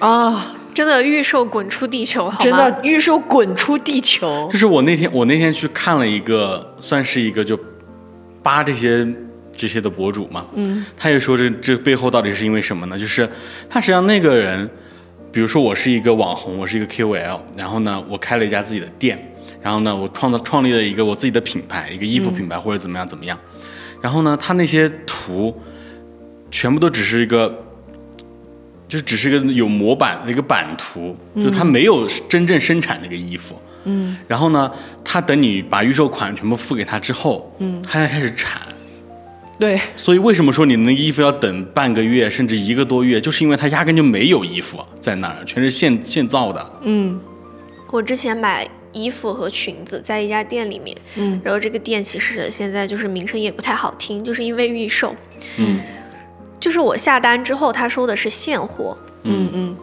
[0.00, 0.54] 啊。
[0.78, 2.44] 真的预售滚出地球，好吗？
[2.44, 4.48] 真的预售滚出地球。
[4.52, 7.58] 就是我那天，我那天去看了一个，算是一个就
[8.44, 9.04] 扒这些
[9.50, 10.46] 这些的博主嘛。
[10.54, 10.86] 嗯。
[10.96, 12.96] 他也说这这背后到底是因为什么呢？
[12.96, 13.28] 就是
[13.68, 14.70] 他实际上那个人，
[15.32, 23.36] 比如说我是一个网红，我是一个 KOL，然后呢，我开了一家自己的店，然后呢，我创造创立了一个我自己的品牌，一个衣服品牌或者怎么样怎么样。
[24.00, 25.60] 然后呢，他那些图
[26.52, 27.64] 全部都只是一个。
[28.88, 33.54] 就只是个有模板的一个版图，就它没有真正生产那个衣服。
[33.84, 34.16] 嗯。
[34.26, 34.70] 然后呢，
[35.04, 38.62] 他等你把预售款全部付给他之后，嗯，他才开始产。
[39.58, 39.78] 对。
[39.94, 46.72] 所以为什么说你那衣服要等半个月甚至一个多月，就是因为他压根就没有衣服在那儿，全是现现造的。
[46.82, 47.20] 嗯。
[47.90, 55.14] 我之前买衣服和裙子在一家店里面，嗯，然后这个店其实现在就是名声也不太好听，就是因为预售。
[55.58, 55.78] 嗯。
[56.60, 59.48] 就是我下单之后，他说的是现货，嗯。
[59.52, 59.76] 嗯，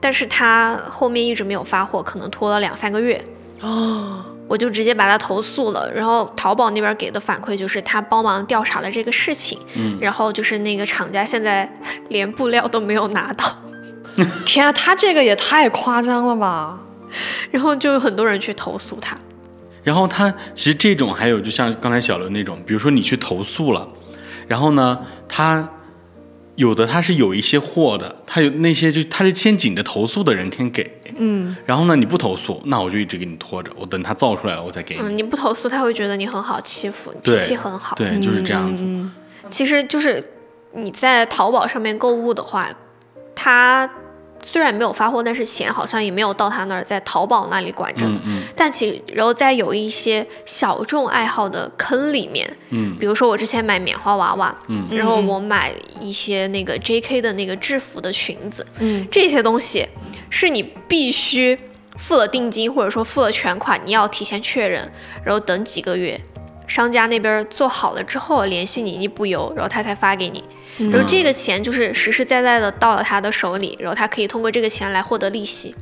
[0.00, 3.22] 但是他后面一直没有发货，可能拖了两三个月，
[3.62, 5.92] 哦，我就直接把他投诉了。
[5.92, 11.68] 然后淘宝那边给的反馈就是他帮忙调查了这个事情，嗯，然后就是那个厂家现在
[12.10, 13.44] 连布料都没有拿到，
[14.46, 16.78] 天啊，他这个也太夸张了吧！
[17.50, 19.18] 然后就有很多人去投诉他，
[19.82, 23.88] 然后他其实这种还有就像刚才小刘那种，比如说你去投诉了，
[24.46, 25.68] 然后呢，他。
[26.58, 35.00] 有的他是有一些货的，他有那些就他是先紧着投诉的人先给，嗯，然后呢你不投诉，那我就一直给你拖着，我等他造出来了我再给你。
[35.00, 38.84] 嗯，你不投诉他会觉得你很好欺负，脾气很好，对，就是这样子。
[39.48, 40.22] 其实就是
[40.72, 42.68] 你在淘宝上面购物的话，
[43.34, 43.88] 他。
[44.40, 48.06] 虽然没有发货，但是钱好像也没有到他那儿，在淘宝那里管着。
[48.06, 48.37] 嗯嗯。
[48.58, 57.22] 但其然后在有一些小众爱好的坑里面，嗯，比如说我之前买棉花娃娃，嗯，然后我买一些那个 J.K.
[57.22, 59.86] 的那个制服的裙子，嗯，这些东西
[60.28, 61.56] 是你必须
[61.96, 64.90] 付了定金或者说付了全款，你要提前确认，
[65.22, 66.20] 然后等几个月，
[66.66, 70.42] 商家那边做好了之后联系你你不邮，然后他才发给你。
[70.90, 75.74] 然后这个钱就是实实在在的到了他的手里，然后他可以通过这个钱来获得利息。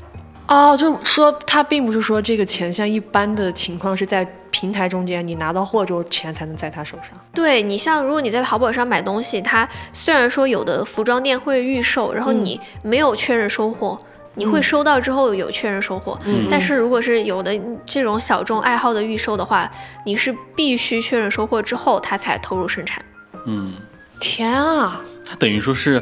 [0.49, 7.19] 哦，就说他并不是说这个钱像一般的情况是在平台中间，你拿到货之后钱才能在他手上。
[7.35, 13.99] 对你像如果你在淘宝上买东西，他虽然说有的服装店会预售，然后你没有确认收货，
[14.35, 16.19] 你会收到之后有确认收货，
[16.49, 17.53] 但是如果是有的
[17.85, 19.69] 这种小众爱好的预售的话，
[20.05, 23.05] 你是必须确认收货之后他才投入生产。
[23.47, 23.75] 嗯，
[24.21, 25.01] 天啊！
[25.29, 26.01] 他等于说是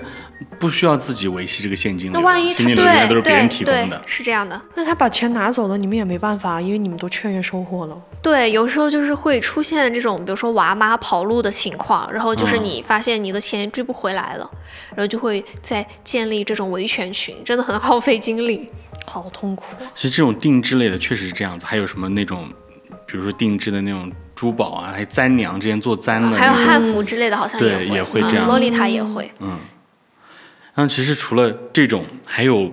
[0.58, 4.00] 不需要自己维系这个现金流，那万一现金流应该都是别人提供对的。
[4.06, 4.60] 是这样的。
[4.74, 7.96] 那他把钱拿走了，你们也没办法，因为你们都确认收货了。
[8.22, 14.50] 对，有时候就是会出现这种，比如说娃妈跑路的情况，然后就是你发现你的钱追不回来了，
[14.90, 18.68] 然后就会再建立这种维权群，真的很耗费精力。
[19.06, 19.64] 好痛苦。
[19.94, 22.48] 其实这种定制类的确实是这样子，还有什么那种，
[23.06, 26.52] 比如说定制的那种珠宝啊，还有簪娘之前做簪的还有。
[26.52, 29.30] 汉服之类的，好像对也也会这样洛丽塔也会。
[30.76, 32.70] 那其实除了这种，还有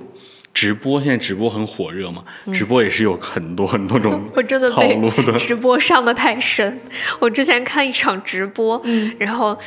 [0.54, 2.24] 直播，现在直播很火热嘛，
[2.54, 5.34] 直播也是有很多很多种嗯 我真的套被路的。
[5.40, 6.80] 直播上的太深。
[7.20, 9.58] 我之前看一场直播，嗯然后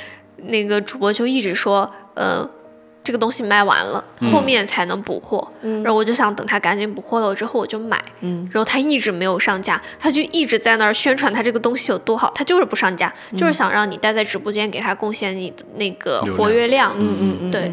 [0.47, 2.49] 那个主播就一直说，呃，
[3.03, 5.47] 这个东西卖完了，后面才能补货。
[5.63, 8.03] 然后我就想等他赶紧补货了之后我就买。
[8.21, 16.93] 嗯然后他一直没有上架，他就一直在那儿宣传他这个东西有多好，他就是不上架，就是想让你待在直播间给他贡献你的那个活跃量。
[16.99, 17.73] 嗯嗯嗯，对，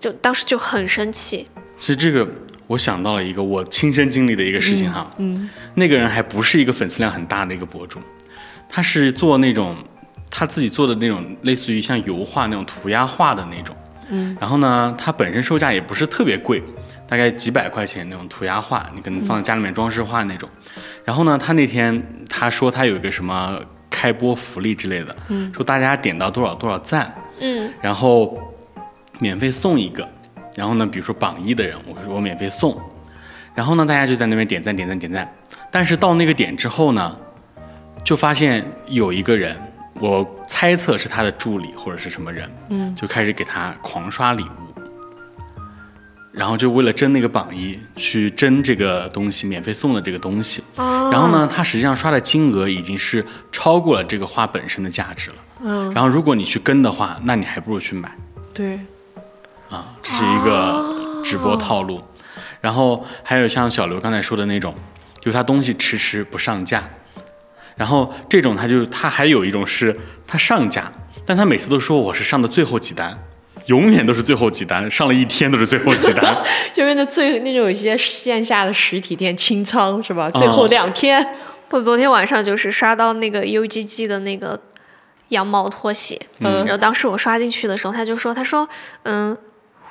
[0.00, 1.46] 就当时就很生气。
[1.78, 2.26] 其实这个
[2.66, 8.00] 我想到了一个我亲身经历的一个事情哈，嗯，那个人还不是一个粉丝量很大的一个博主，
[8.68, 9.76] 他是做那种
[10.30, 13.76] 他自己做的那种类似于像油画那种涂鸦画的那种，
[14.08, 16.62] 嗯，然后呢，他本身售价也不是特别贵，
[17.06, 20.48] 大概几百块钱那种涂鸦画，你可能放在家里面装饰画那种，
[21.04, 28.36] 然后呢，他那天他说他有一个什么开播福利之类的，嗯，说大家点到多少多少赞，嗯，然后
[29.18, 30.08] 免费送一个，
[30.54, 32.78] 然后呢，比如说榜一的人，我说我免费送，
[33.54, 35.32] 然后呢，大家就在那边点赞点赞点赞，
[35.70, 37.16] 但是到那个点之后呢，
[38.04, 39.56] 就发现有一个人，
[40.00, 44.80] 我猜测是他的助理或者是什么人，嗯，就开始给他狂刷礼物，
[46.32, 55.36] 然后就为了争那个榜一，去争这个东西免费送的这个东西，哦然后呢，他实际上刷的金额已经是超过了这个花本身的价值了。
[55.62, 58.14] 嗯，然后如果你去跟的话，那你还不如去买。
[58.52, 58.78] 对，
[59.70, 62.00] 啊，这是一个直播套路。
[62.60, 64.74] 然后还有像小刘刚才说的那种，
[65.20, 66.82] 就是他东西迟迟不上架，
[67.76, 69.96] 然后这种他就他还有一种是
[70.26, 70.90] 他上架，
[71.24, 73.16] 但他每次都说我是上的最后几单，
[73.66, 76.36] 永远都是最后几单，上了一天都是最后几单。
[76.74, 80.28] 就是那最那种有些线下的实体店清仓是吧？
[80.30, 81.24] 最后两天，
[81.70, 84.60] 我昨天晚上就是刷到那个 UGG 的那个
[85.28, 88.68] 羊毛拖鞋，嗯然后当时我刷进去的时候，他就说，他说，
[89.04, 89.36] 嗯，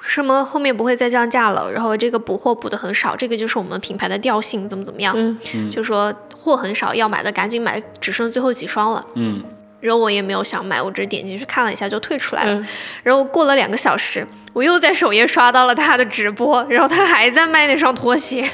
[0.07, 9.05] 什么后面不会再降价了，然后这个补货补的很少，这个就是我们品牌的调性，怎么怎么样，嗯就说货很少，要买的赶紧买，只剩最后几双了。
[9.15, 9.43] 嗯，
[9.81, 12.53] 然后我也没有想买，我只是点进去看了一下就退出来了。
[12.53, 12.67] 嗯
[13.03, 18.47] 然后过了两个小时，我又在首页刷到了他的直播，然后他还在卖那双拖鞋。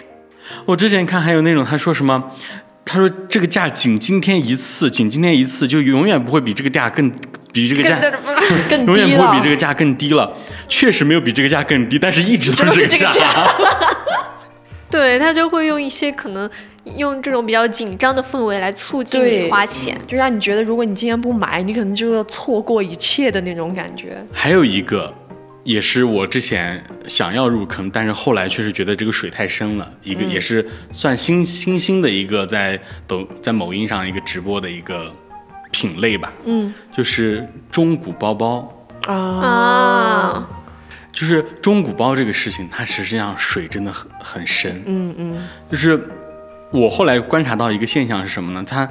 [0.65, 2.31] 我之前看还有那种他说什么，
[2.85, 7.11] 他说这个价仅今天一次，仅今天一次，就永远不会比这个价更
[7.51, 7.99] 比这个价。
[8.69, 9.49] 更 永远低了不会比这。
[9.49, 10.31] 个价更低了，
[10.69, 13.11] 确实没有比这个价更低，但是一直都是这个价。
[13.13, 14.27] 这 个
[14.89, 16.49] 对他就会用一些可能
[16.97, 19.97] 用这种比较紧张的氛围来促进你花钱。
[20.07, 24.21] 就让你觉得，如果你今天不买，你可能就要错过一切的那种感觉。
[24.33, 25.13] 还有一个，
[25.63, 29.89] 也是我之前想要入坑，但是后来确实觉得这个水太深了。
[30.03, 35.13] 一个、也是算新新兴的一个在抖在某音上一个直播的一个
[35.71, 38.77] 品类吧，嗯就是中古包包。
[39.07, 40.47] 啊啊，
[41.11, 44.71] 就是中古包这个事情，它实际上水真的很很深。
[44.85, 45.99] 嗯嗯就是
[46.71, 48.63] 我后来观察到一个现象是什么呢？
[48.67, 48.87] 它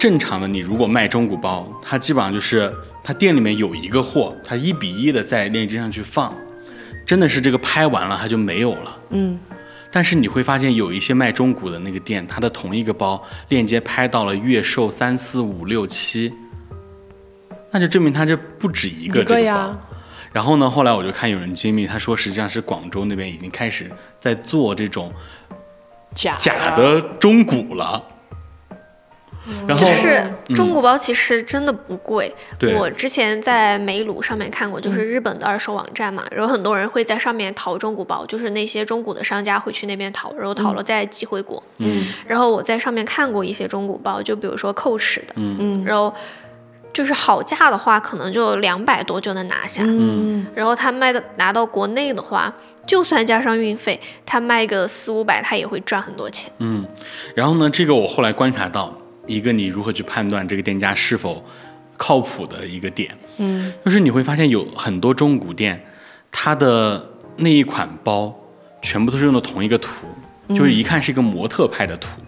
[0.00, 2.74] 正常的你如果卖中古包，它基本上就是
[3.04, 6.34] 它店里面有一个货，它一比一的在链接上去放，
[7.06, 8.98] 真的是这个拍完了它就没有了。
[9.10, 9.38] 嗯
[9.92, 16.32] 但是你会发现有一些卖中古的那个店，它的同一个包链接拍到了月售三四五六七，
[17.70, 19.76] 那就证明它这不止一个这个包。
[20.32, 25.12] 然后呢，后来我就看有人揭秘，他说实际上是广州那边已经开始在做这种
[26.14, 28.02] 假假的中古了。
[29.66, 30.22] 然后就是
[30.54, 32.32] 中古包其实真的不贵。
[32.58, 32.74] 对。
[32.76, 41.62] 我之前在美鲁上面看过，就是日本的二手网站嘛，然后很多人会在上面淘中古包，就是那些中古的商家会去那边淘，然后淘了再寄回国。
[41.78, 42.06] 嗯。
[42.26, 45.84] 然后我在上面看过一些中古包，就比如说蔻驰的，嗯。
[45.84, 46.14] 然后
[46.92, 49.82] 就是好价的话，可能就两百多就能拿下。
[49.84, 50.46] 嗯。
[50.54, 52.54] 然后他卖的拿到国内的话，
[52.86, 56.50] 就算加上运费，他卖个四五百，他也会赚很多钱。
[56.58, 56.84] 嗯，
[57.34, 58.92] 然后呢，这个我后来观察到
[59.32, 61.44] 一个你如何去判断这个店家是否
[61.96, 63.72] 靠谱的一个点，嗯。
[63.84, 65.82] 就是你会发现有很多中古店，
[66.30, 68.34] 它的那一款包
[68.82, 70.06] 全部都是用的同一个图，
[70.48, 72.20] 就是一看是一个模特拍的图。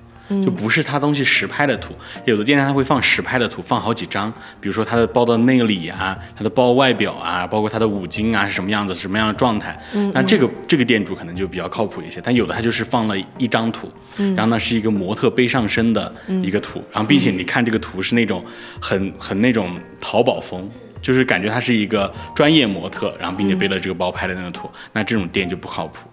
[0.44, 1.94] 就不是他东西实拍的图，
[2.24, 9.78] 有的店家它会放实拍的图，放好几张，比如说他的包的内里啊，他的包外表啊，包括它的五金啊是什么样子，什么样的状态。
[10.12, 18.44] 那这个这个店主可能就比较靠谱一些，但有的他就是放了一张图，然后呢是一个模特背上身的一个图，然后并且你看这个图是那种
[18.80, 19.70] 很很那种
[20.00, 20.70] 淘宝风。
[21.02, 26.08] 就是感觉他是一个专业模特，然后并且背了这个包拍的那个图，那这种店就不靠谱。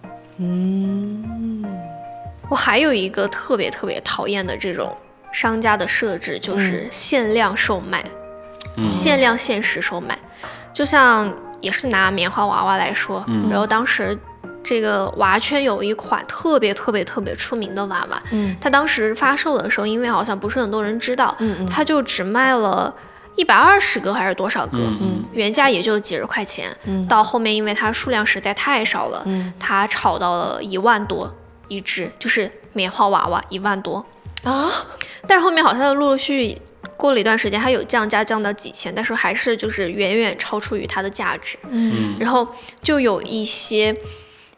[2.52, 4.94] 我还有一个特别特别讨厌的这种
[5.32, 8.04] 商家的设置，就是限量售卖，
[8.92, 10.18] 限量限时售卖。
[10.74, 14.18] 就像也是拿棉花娃娃来说，然后当时
[14.62, 21.34] 这个娃圈有一款特别特别特别出名的娃娃，嗯它当时发售的时候，因为好像不是很多人知道，
[21.70, 22.94] 它就只卖了。
[23.34, 24.76] 一百二十个还是多少个？
[24.76, 26.68] 嗯原价也就几十块钱。
[26.84, 31.34] 嗯到后面因为它数量实在太少了，嗯它炒到了一万多
[31.74, 34.04] 一只，就是棉花娃娃一万多。
[34.44, 34.68] 啊，
[35.26, 36.58] 但是后面好像陆陆续续
[36.96, 41.56] 过了一段时间，它有降价降到几千，但是还是就是远远超出于它的价值。
[41.68, 42.46] 嗯然后
[42.82, 43.96] 就有一些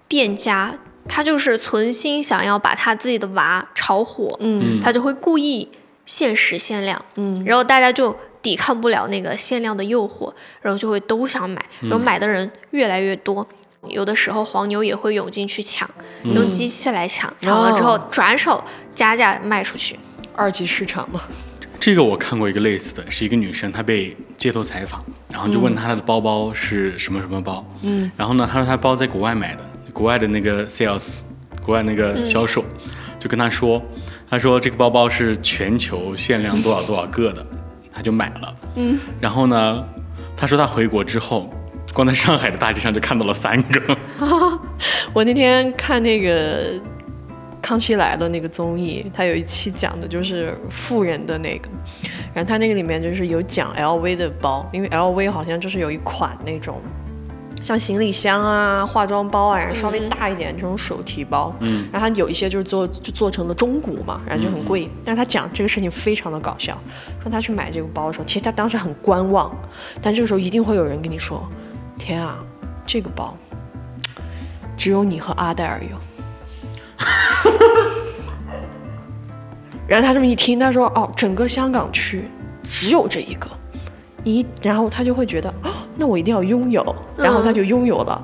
[0.08, 5.68] 店家，他就是存心想要把他自己的娃炒火，嗯他就会故意
[6.06, 13.46] 限时限量，嗯然后大家就抵抗不了那个限量的诱惑，然后就会都想买，然后买的人越来越多。
[13.88, 15.88] 有的时候黄牛也会涌进去抢，
[16.22, 18.08] 用机器来抢，抢了之后哦。
[18.10, 18.62] 转手
[18.94, 19.98] 加价卖出去。
[20.36, 21.20] 二级市场嘛，
[21.78, 29.62] 这个我看过一个类似的，是一个女生，她被街头采访，然后就问她的包包是什么什么包，嗯，然后呢，她说她包在国外买的，
[29.92, 31.20] 国外的那个 sales，
[31.62, 32.64] 国外那个销售，
[33.20, 33.80] 就跟她说，
[34.28, 37.46] 她说这个包包是全球限量多少多少个的，
[37.92, 39.84] 她就买了，嗯，然后呢，
[40.36, 41.48] 她说她回国之后，
[41.94, 43.98] 光在上海的大街上就看到了三个，
[45.14, 46.72] 我那天看那个
[47.62, 51.68] 《康熙来了》那个综艺，他有一期讲的就是富人的那个，
[52.34, 56.80] 然后他那个里面就是有讲 LV 的包，因为 LV 好像就是有一款那种
[57.62, 64.86] 像行李箱啊、化妆包啊，然后稍微大一点这种手提包，嗯，然后它有一些就是做就做成了中古嘛，然后就很贵。
[65.04, 66.78] 但是他讲这个事情非常的搞笑，
[67.22, 69.50] 说他去买这个包的时候，其实他当时很观望，
[70.02, 71.42] 但这个时候一定会有人跟你说
[71.98, 72.38] ：“天啊，
[72.86, 73.36] 这个包
[74.76, 75.96] 只有你和阿黛尔有。
[79.86, 82.24] ”然后他这么一听，他说：“哦，整个香港区
[82.62, 83.48] 只有这一个。”
[84.24, 88.22] 你，然后他就会觉得，哦，那我一定要拥有，然后他就拥有了。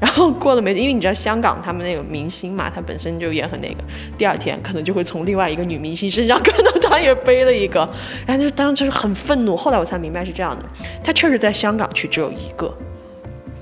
[0.00, 3.84] 然后过了没，因为你知道香港他们那个明星嘛，他本身就也很那个，
[4.16, 7.88] 第二天可能就会从另外一个女明星身上看到他也背了一个，
[8.26, 9.54] 然后就当时就是很愤怒。
[9.54, 10.64] 后来我才明白是这样的，
[11.04, 12.74] 他确实在香港区只有一个，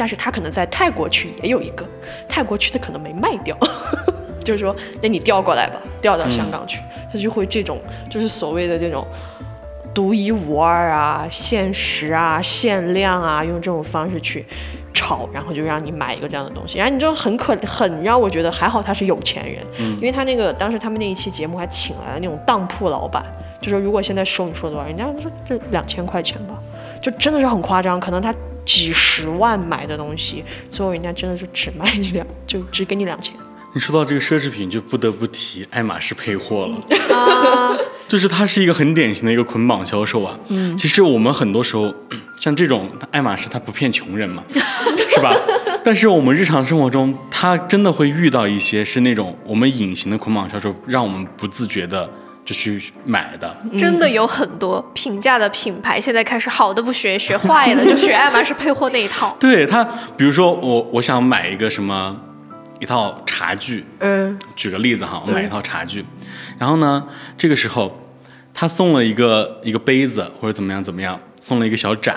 [0.00, 1.84] 但是他可能在泰国区也有一个，
[2.26, 3.54] 泰国区的可能没卖掉，
[4.42, 6.80] 就是说，那你调过来吧，调到香港去，
[7.12, 7.78] 他就会这种
[8.08, 9.06] 就是所谓的这种。
[9.92, 14.46] 独一无二啊，限时啊，限量啊，用这种方式去
[14.94, 23.24] 炒，然后就让你买一个这样的东西，然后你就很可很让我觉得还好他是有钱人，因为他那个当时他们那一期节目还请来了那种当铺老板，
[23.60, 26.56] 就说如果现在收你说多少，人家说这两千块钱吧，
[27.02, 28.32] 就真的是很夸张，可能他
[28.64, 33.34] 几十万买的东西，最后人家真的是只卖你两，就只给你两千。
[33.72, 36.76] 你说到这个奢侈品，就不得不提爱马仕配货了。
[37.14, 37.76] 啊，
[38.08, 40.36] 就是它是一个很典型的一个捆绑销售啊。
[40.48, 41.94] 嗯，其实我们很多时候，
[42.34, 44.42] 像这种爱马仕，它不骗穷人嘛，
[45.08, 45.32] 是吧？
[45.84, 52.10] 但是我们日常生活中，它真的会遇到一些是那种我们隐形的捆绑销售，让我们不自觉的
[52.50, 53.56] 就去买的。
[53.78, 59.36] 真的有很多平价的品牌，现在开始好的不学，学坏的就 学爱马仕配货那一套。
[59.38, 59.84] 对他，
[60.16, 62.20] 比如说我我想买一个什么
[62.80, 64.36] 一套茶具，嗯。
[64.56, 66.04] 举个例子哈，我买一套茶具，
[66.58, 67.06] 然后呢，
[67.38, 67.96] 这个时候
[68.52, 72.16] 他送了一个一个杯子或者怎么样怎么样，送了一个小盏，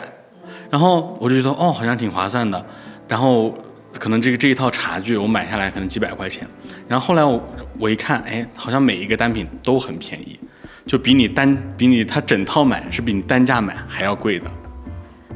[0.71, 2.65] 然后我就觉得哦，好像挺划算的，
[3.07, 3.55] 然后
[3.99, 6.47] 可能这个这一套茶具我买下来可能几百块钱，
[6.87, 7.39] 然后后来我
[7.79, 10.39] 我一看，哎，好像每一个单品都很便宜，
[10.85, 14.49] 就比你单比你它整套买是比你单价买还要贵的。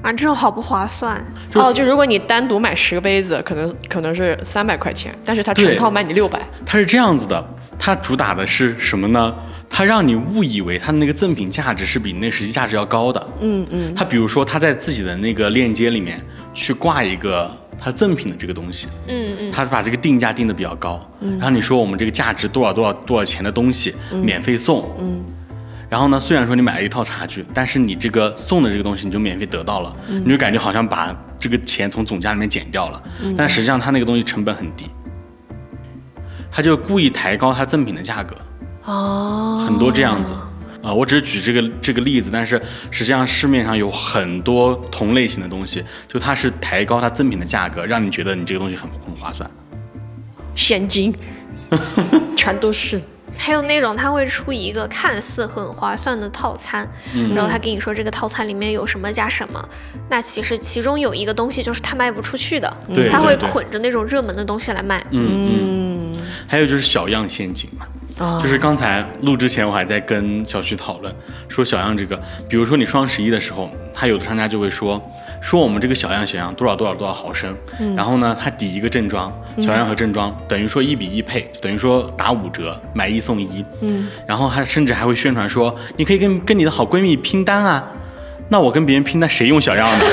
[0.04, 1.24] 啊，这种好不划算。
[1.52, 6.40] 就哦，就如果你单独买十个杯子，可能可能是三百块钱，但是它成套卖你六百。
[6.66, 7.44] 它是这样子的，
[7.80, 9.36] 它主打的是什么呢？
[9.70, 13.28] 它让你误以为它的那个赠品价值是比你那实际价值要高的。
[13.42, 16.22] 嗯嗯，它比如说它在自己的那个链接里面
[16.54, 25.24] 去挂一个它赠品的这个东西，嗯嗯，它把这个定价定的比较高，然后你说我们这个价值多少多少多少钱的东西免费送，嗯，
[25.90, 33.02] 然后呢，虽然说你买了一套茶具，但是你这个送的这个东西你就免费得到了，你就感觉好像把这个钱从总价里面减掉了，
[33.38, 34.86] 但实际上它那个东西成本很低，
[36.52, 38.36] 他就故意抬高它赠品的价格，
[38.86, 40.34] 哦，很多这样子。
[40.88, 42.62] 啊、我只是举这个这个例子，但是
[42.92, 49.50] 实际上市面上有很多同类型的东西，就它是抬高它赠品的价格，让你觉得你这个东西很很划算。
[50.56, 51.14] 现金，
[52.38, 53.02] 全都是。
[53.36, 56.90] 还有那种他会出一个看似很划算的套餐，
[57.36, 59.70] 然后他跟你说这个套餐里面有什么加什么，
[60.10, 65.06] 那其实其中有一个东西就是他卖不出去的，对他会捆着那种热门的东西来卖。
[65.12, 66.20] 嗯嗯。
[66.48, 67.86] 还有就是小样陷阱嘛，
[68.18, 71.14] 啊就是刚才录之前我还在跟小徐讨论，
[71.48, 75.02] 说小样这个，比如说你双十一的时候，他有的商家就会说，
[75.42, 77.56] 说我们这个小样小样多少多少多少毫升，
[77.96, 87.84] 然后呢，它抵一个正装，小样和正装等于说一比一配，等于说打五折，买一送一，嗯，然后还甚至还会宣传说，你可以跟跟你的好闺蜜拼单啊，
[88.50, 90.06] 那我跟别人拼单，谁用小样呢？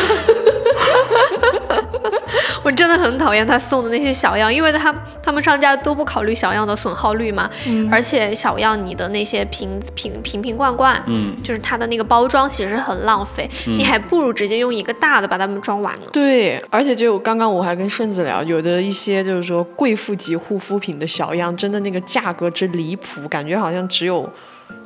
[2.64, 4.92] 我真的很讨厌他送的那些小样，因为他
[5.22, 7.48] 他们商家都不考虑小样的损耗率嘛，
[7.92, 16.06] 而且小样你的那些瓶瓶瓶瓶罐罐，嗯，就是它的那个包装其实很浪费，你还不如直接用一个大的把它们装完呢。
[16.10, 24.26] 对，而且就刚刚我还跟顺子聊，有的一些就是说贵妇级护肤品的小样，真的那个价格之离谱，感觉好像只有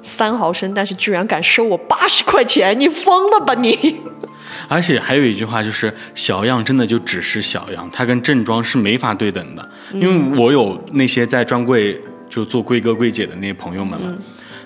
[0.03, 3.97] 三毫升，但是居然敢收我八十块钱，你疯了吧你？
[4.69, 9.71] 而且还有一句话就是，小样真的就只是小样，它跟正装是没法对等的。
[9.93, 14.15] 因为我有那些在专柜就做柜哥柜姐的那些朋友们了，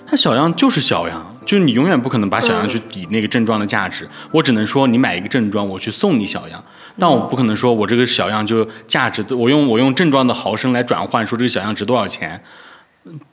[0.07, 4.07] 它小样就是小样，就是你永远不可能把小样去抵那个正装的价值。
[4.31, 6.63] 我只能说你买一个正装，我去送你小样，
[6.97, 12.41] 但我不可能说我这个小样就价值，我用我用正装的毫升来转换，说这个小样值多少钱，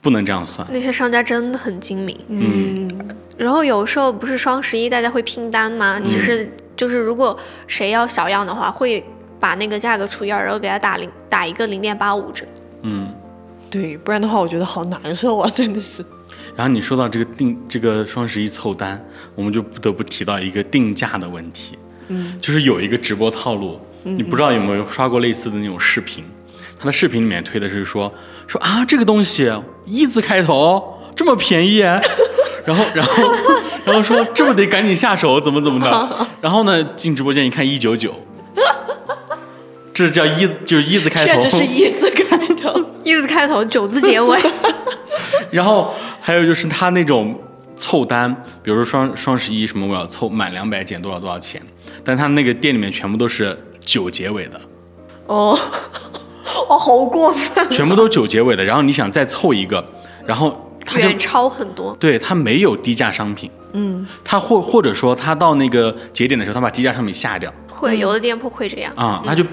[0.01, 0.67] 不能这样算。
[0.71, 2.17] 那些商家真的很精明。
[2.27, 2.91] 嗯，
[3.37, 5.99] 然后有时候不是双十一大家会拼单吗？
[5.99, 9.03] 其实就是如果谁要小样的话，会
[9.39, 12.45] 把那个价格除以二，然后给他打零打一个零点八五折。
[12.83, 13.13] 嗯。
[13.69, 16.03] 对，不然的话我觉得好难受啊，真的是。
[16.57, 19.01] 然后你说到这个定这个双十一凑单，
[19.33, 21.79] 我们就不得不提到一个定价的问题。
[22.09, 26.25] 嗯，就是有一个直播套路，你不知道有没有刷过类似的那种视频？
[26.81, 28.11] 他的视频里面推的是说
[28.47, 29.53] 说啊，这个东西
[29.85, 31.77] 一字开头这么便宜，
[32.65, 33.23] 然后然后
[33.85, 36.27] 然后说这么得赶紧下手，怎么怎么的。
[36.41, 38.11] 然后呢，进直播间一看一九九，
[39.93, 42.83] 这叫一就是一字开头，确实是一字开头。
[43.05, 44.39] 一字开头，九字结尾。
[45.51, 47.39] 然后还有就是他那种
[47.75, 51.61] 凑单，比如说双双十一什么，我要凑满两百减多少多少钱，
[52.03, 54.61] 但他那个店里面全部都是九结尾的，
[55.27, 55.59] 哦，
[56.69, 57.69] 哦，好过分。
[57.69, 58.63] 全部都是九结尾的。
[58.63, 59.83] 然后你想再凑一个，
[60.25, 61.95] 然后他就远超很多。
[61.99, 68.93] 对他没有低价商品，嗯，他或或者说他到那个节点的时候，他把低价商品下掉会有的店铺会这样。
[68.95, 69.43] 啊，那就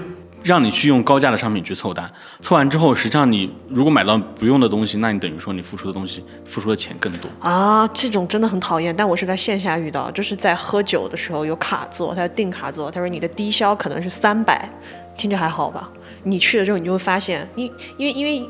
[0.41, 7.29] 让你去用高价的商品去凑单，凑完之后，实际上你如果买到不用的东西，那你等于说你付出的东西付出的钱更多。
[7.41, 14.69] 啊，这种真的很讨厌，但我是在线下遇到，就是在喝酒的时候有卡座，他要订卡座，他说你的低消可能是三百，
[15.17, 15.89] 听着还好吧？
[16.23, 18.49] 你去了之后，你就会发现，因因为因为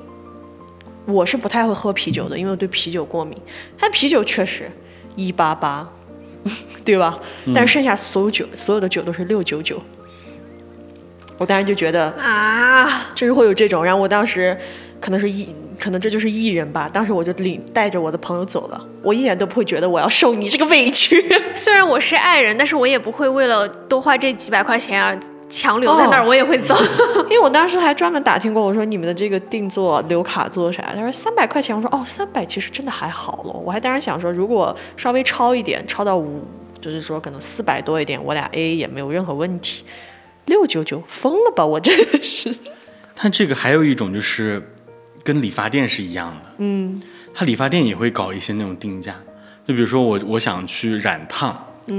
[1.05, 3.37] 我是不太会喝啤酒的，因为我对啤酒过敏，
[3.77, 4.69] 它啤酒确实
[5.15, 5.87] 一八八，
[6.85, 7.19] 对吧？
[7.53, 9.81] 但是剩下所有酒所有的酒都是六九九，
[11.37, 14.57] 我当时就觉得啊， 就是会有这种，然后我当时
[14.99, 15.49] 可能是艺，
[15.79, 16.87] 可能这就是艺人吧。
[16.91, 21.23] 当时我就领带着我的朋友走了，我一点都不会觉得我要受你这个委屈。
[21.53, 25.17] 虽然我是爱人，但是我也不会为了多花这几百块钱而
[25.49, 26.75] 强留在那儿，哦我也会走。
[27.29, 30.81] 因为我当时还专门打听过，我说你们的这个定做留卡做啥？
[30.95, 33.51] 他说三百块钱，我说哦，三百其实真的还好了。
[33.51, 36.43] 我还当时想说，如果稍微超一点，超到五，
[36.79, 39.83] 就是说可能四百多一点，我俩 A 也没有任何问题。
[40.45, 41.65] 六九九，疯了吧？
[41.65, 42.55] 我真的是。
[43.21, 44.61] 但这个还有一种就是
[45.23, 47.01] 跟理发店是一样的，嗯
[47.33, 49.13] 他理发店也会搞一些那种定价，
[49.67, 51.55] 就比如说我我想去染烫，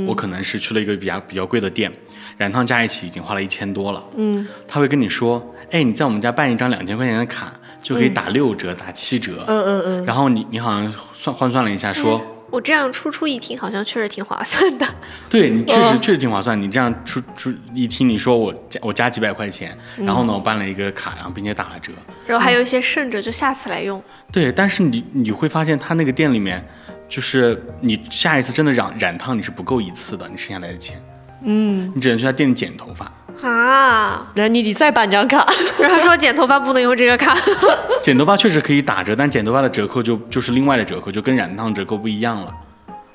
[0.06, 1.92] 我可能是去了一个比较比较贵的店，
[2.40, 12.18] 染烫加一起已经花了一千多了，嗯他会跟你说，哎，你在我们家办一张两千块钱的卡，就可以打六折、打七折，嗯嗯嗯，然后你你好像算换算了一下说，
[12.48, 14.86] 我这样出出一听，好像确实挺划算的。
[15.28, 16.58] 对你确实、嗯确实挺划算。
[16.58, 21.92] 你这样出出一听，你说我加我加几百块钱，嗯然后呢我办了一个卡，然后并且打了折。
[22.26, 24.02] 然后还有一些剩着，就下次来用。
[24.32, 26.66] 对，但是你你会发现他那个店里面，
[27.06, 30.96] 就是你下一次真的染染烫你是不够一次的，你剩下来的钱，
[31.42, 33.10] 嗯，你只能去他店里剪头发。
[33.42, 35.46] 啊，那你得再办张卡。
[35.78, 37.34] 然后他说剪头发不能用这个卡，
[38.02, 42.52] 剪头发确实可以打折，但剪头发的折扣就就是另外的折扣，就跟染烫折扣不一样了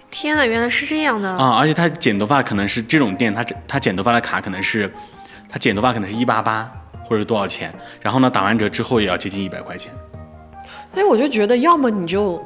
[0.09, 1.29] 天呐，原来是这样的。
[1.29, 1.57] 啊！
[1.59, 4.91] 而且他剪头发可能是这种店，他他剪头发的卡可能是，
[5.49, 6.71] 他剪头发可能是一八八
[7.03, 7.71] 或者多少钱，
[8.01, 9.91] 然后呢打完折之后也要接近一百块钱。
[10.93, 12.41] 所以我就觉得，要么你就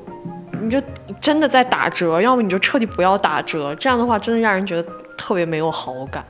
[0.62, 0.82] 你就
[1.22, 3.74] 真的在打折，要么你就彻底不要打折。
[3.76, 4.90] 这样的话，真的让人觉得
[5.20, 6.26] 特别没有好感。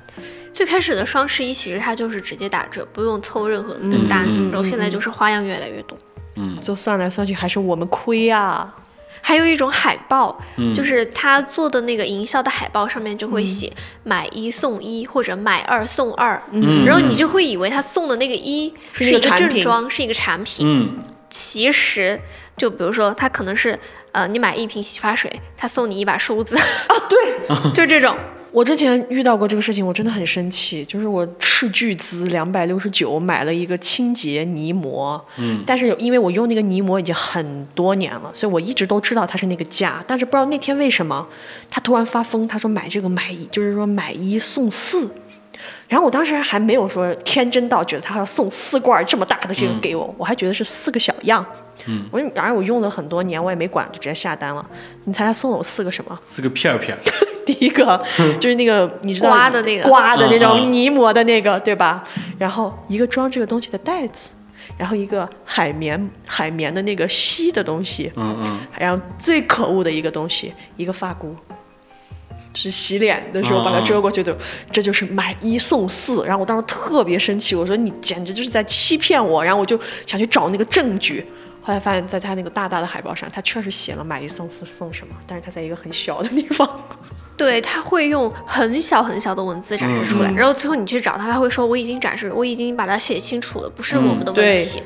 [0.52, 5.98] 最开始的双十一其实它就是直接打折，不用凑任何的单，嗯然后现在就是花样越来越多。
[6.36, 6.60] 嗯。
[6.60, 8.76] 就算来算去，还是我们亏啊。
[9.22, 10.42] 还有一种海报，
[10.74, 13.72] 就是他做的那个营销的海报上面就会写
[14.04, 16.86] 买一送一或者买二送二，嗯。
[16.86, 22.20] 然后你就会以为他送的那个一是是一个正装，是一个产品，嗯，其实
[22.58, 23.78] 就比如说他可能是
[24.14, 26.58] 呃你买一瓶洗发水，他送你一把梳子。
[26.58, 28.16] 啊，对， 就这种。
[28.52, 30.84] 我之前遇到过这个事情，我真的很生气。
[30.86, 41.28] 就是我斥巨资两百六十九买了一个清洁泥膜，嗯，但是因为我用那个泥膜已经很多年了，所以我一直都知道它是那个价，但是不知道那天为什么
[41.70, 45.10] 他突然发疯，他说买这个买一，就是说买一送四。
[45.88, 51.46] 然后我当时还没有说天真到觉得他要送四罐这么大的这个给我，我还觉得是四个小样。
[51.86, 54.66] 嗯，我然后我用了很多年，我也没管，就直接下单了。
[55.06, 56.20] 你猜他送了我四个什么？
[56.26, 57.00] 四个片儿片儿。
[57.52, 58.00] 第一个
[58.40, 62.04] 就是那个你知道刮的那个刮的那嗯种嗯泥膜的那个，对吧？
[62.38, 64.34] 然后一个装这个东西的袋子，
[64.78, 71.36] 然后一个海绵海绵的那个吸的东西，嗯嗯，然后最可恶的一个东西，一个发箍。
[72.52, 74.36] 就是洗脸的时候把它遮过去的，
[74.72, 76.24] 这就是买一送四。
[76.26, 79.44] 然后我当时特别生气，我说你简直就是在欺骗我。
[79.44, 81.24] 然后我就想去找那个证据，
[81.62, 86.68] 后来发现在他那个大大的海报上，他确实写了买一送四送什么，但是他在一个很小的地方。
[87.40, 94.84] 对，他会用很小很小的文字展示出来，然后最后你去找他，他会说我已经展示，我已经把它写清楚了，不是我们的问对题。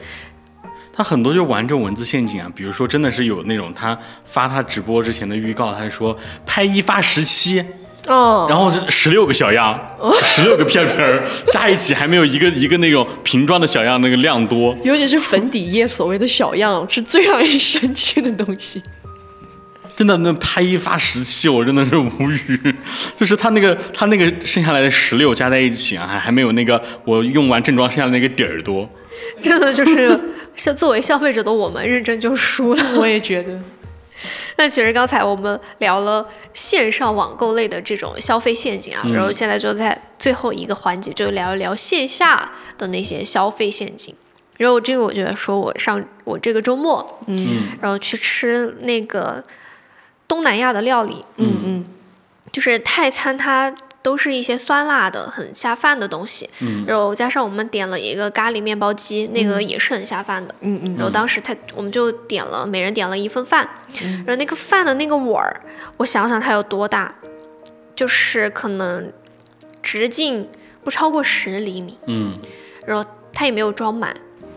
[0.96, 7.66] 他很多就玩这种文字陷阱啊，比如说真的是有那种他发他直播之前的预告，他说拍一发十七，
[8.06, 9.80] 哦，然后是十六个小样，
[10.22, 14.78] 十六个片片儿加一起还没有一个一个那种瓶装的小样那个量多。
[14.84, 18.80] 尤其是粉底液所谓的小样，是最让人生气的东西。
[19.96, 22.76] 真的，那拍一发十七，我真的是无语。
[23.16, 28.90] 就是他那个 他那个剩下来的十六加在一起啊，还还没有那个我用完正装剩下的那个底儿多。
[29.42, 30.20] 真的就是
[30.56, 32.84] 像作为消费者的我们，认真就输了。
[32.98, 33.60] 我也觉得，
[34.58, 44.16] 那其实刚才我们聊了线上网购类的这种消费陷阱啊，然后现在就在最后一个环节，就聊一聊线下的那些消费陷阱。
[44.58, 49.44] 然后这个我觉得说，我上我这个周末，嗯然后去吃那个
[50.34, 51.54] 东南亚的料理，嗯。
[51.64, 51.86] 嗯，
[52.52, 53.72] 就是泰餐，它
[54.02, 56.50] 都是一些酸辣的、很下饭的东西。
[56.60, 56.84] 嗯。
[56.88, 60.56] 然后加上我们点了一个咖喱面包机，那个也是很下饭的。
[60.62, 60.96] 嗯嗯。
[60.96, 63.70] 然后当时他我们就点了，每人点了一份饭。
[64.26, 65.62] 然后那个饭的那个碗儿，
[65.98, 67.14] 我想想它有多大，
[67.96, 69.14] 就是可能
[69.84, 70.50] 直径
[70.84, 72.40] 不超过十厘米，嗯，
[72.88, 74.12] 然后它也没有装满，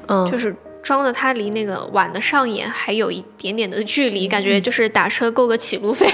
[0.08, 0.56] 嗯，就是
[0.86, 6.08] 装的它离那个碗的上沿还有一点点的距离，感觉就是打车够个起路费。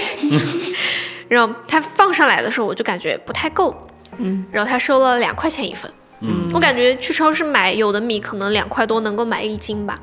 [1.29, 3.75] 然后它放上来的时候，我就感觉不太够，
[4.17, 9.99] 嗯，然后他收了两块钱一份，嗯，我感觉去超市买有的米可能两块多能够买一斤吧。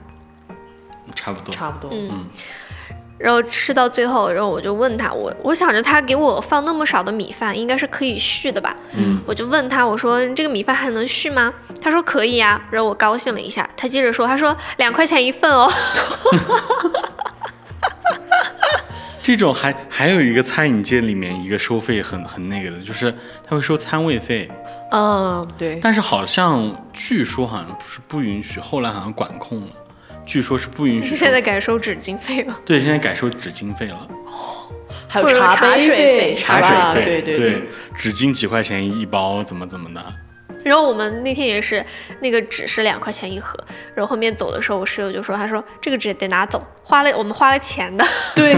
[1.16, 1.52] 差不多。
[1.52, 1.90] 差不多。
[1.92, 2.26] 嗯
[3.20, 8.74] 然后吃到最后，然后我就问他，我我想着他给我放那么少的米饭，应该是可以续的吧？
[8.96, 11.52] 嗯，我就问他，我说这个米饭还能续吗？
[11.82, 15.70] 他说可以呀、然后我高兴了一下，他接着说，他说两块钱一份哦。
[19.22, 23.14] 这种还还有一个餐饮界里面一个收费很很那个的，就是
[23.46, 24.50] 他会收餐位费，
[24.90, 29.66] 嗯，对，但是好像据说好像不是不允许，后来好像管控了，
[30.30, 31.14] 据说是不允许。
[31.16, 32.56] 现在改收纸巾费了。
[32.64, 34.70] 对，现在改收纸巾费了，哦
[35.08, 37.62] 还有茶杯水费茶水费，对对对，
[37.96, 40.00] 纸巾几块钱一包，怎么怎么的。
[40.62, 41.84] 然后我们那天也是，
[42.20, 43.58] 那个纸是两块钱一盒，
[43.92, 48.06] 然后后面走的时候，我室友就说，他说这个纸得拿走，花了我们花了钱的。
[48.36, 48.54] 对，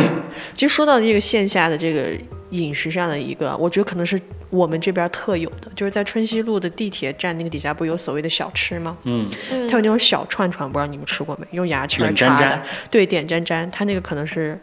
[0.53, 2.11] 其实说到这个线下的这个
[2.53, 8.97] 饮食上的一个，我觉得可能是我们这边特有的，就是在春熙路的地铁站那个底下不有所谓的小吃吗？
[9.05, 11.47] 嗯，它有那种小串串，不知道你们吃过没？
[11.53, 14.59] 用牙签儿插的沾，对，点沾沾，它那个可能是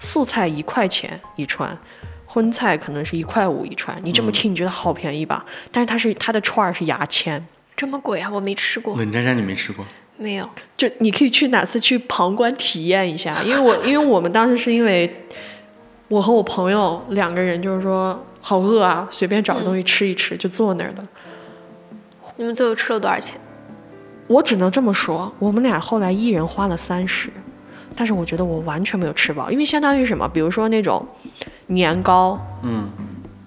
[0.00, 1.76] 素菜一块钱一串，
[2.24, 3.96] 荤菜可能是一块五一串。
[4.02, 5.44] 你这么听，你觉得好便宜吧？
[5.70, 8.30] 但是它是它的串儿是牙签，这么贵啊？
[8.32, 9.84] 我没吃过，冷沾沾你没吃过？
[10.16, 10.44] 没有。
[10.76, 15.24] 就你可以去哪次去旁观体验一下，因为我因为我们当时是因为
[16.08, 21.02] 我和我朋友两个人，就是说好饿啊，随便找个东西吃一吃，就坐那儿的。
[22.36, 23.40] 你们最后吃了多少钱？
[24.26, 27.30] 我只能这么说，我们俩后来一人花了三十，
[27.94, 30.28] 但是我觉得我完全没有吃饱，因为相当于什么？
[30.28, 31.06] 比如说那种
[31.66, 32.88] 年糕，嗯，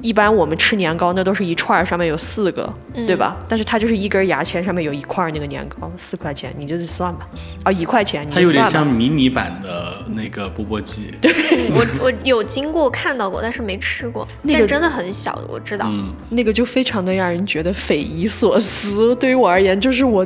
[0.02, 3.36] 一般我们吃年糕那都是一串儿上面有四个，对吧？
[3.48, 7.28] 但是它就是一根牙签上面有一块儿那个年糕，四块钱，你就算吧。
[7.64, 8.70] 啊，一块钱，你它有点。
[8.70, 11.12] 像迷你版的那个钵钵鸡。
[11.20, 11.32] 对
[11.72, 14.28] 我 我有经过看到过，但是没吃过。
[14.43, 15.88] 那个但真的很小，我知道。
[15.89, 19.16] 嗯，那个就非常的让人觉得匪夷所思。
[19.16, 20.26] 对于我而言，就是我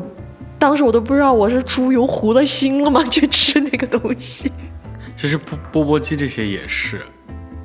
[0.59, 3.01] 当时我都不知道我是猪油糊了心了吗？
[3.05, 4.51] 去吃那个东西。
[5.15, 7.01] 其实钵钵钵鸡这些也是，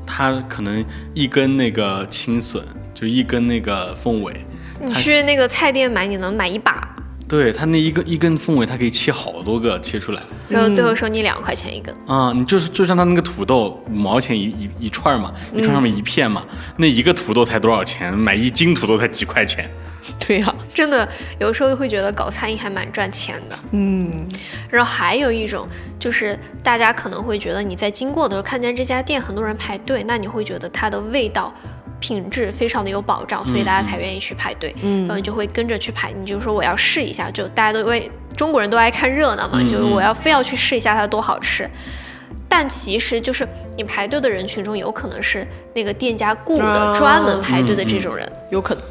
[0.07, 2.63] 它可能一根那个青笋，
[2.95, 4.33] 就一根那个凤尾，
[4.81, 6.96] 你去那个菜店买，你能买一把，
[7.29, 10.22] 对它那一根一根凤尾，它可以切好多个切出来。
[10.49, 11.95] 然后最后收你两块钱一根。
[12.07, 16.45] 啊、你就是就像它那个土豆五毛钱一一一串嘛，一串上面一片嘛，
[16.77, 18.16] 那一个土豆才多少钱？
[18.16, 19.68] 买一斤土豆才几块钱。
[20.20, 21.09] 对呀、真的，
[21.41, 23.59] 有时候会觉得搞餐饮还蛮赚钱的。
[23.72, 24.16] 嗯，
[24.70, 25.66] 然后还有一种
[25.99, 31.53] 就是，大家可能会觉得你在经过的时候看见这家店很多人排队，那你会觉得它的味道、
[32.01, 34.75] 品质非常的有保障，所以大家才愿意去排队。
[34.83, 41.69] 嗯然后你就会跟着去排，你就说我要试一下，就大家都为中国人都爱看热闹嘛，嗯就是我要非要去试一下它多好吃。
[42.49, 48.31] 但其实就是你排队的人群中，有可能是那个店家雇的啊专门排队的这种人。
[48.51, 48.83] 有可能。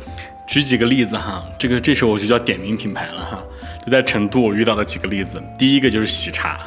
[0.48, 3.40] 举几个例子哈，这个这时候我就叫点名品牌了哈。
[3.86, 6.60] 就在成都，我遇到的几个例子，第一个就是喜茶，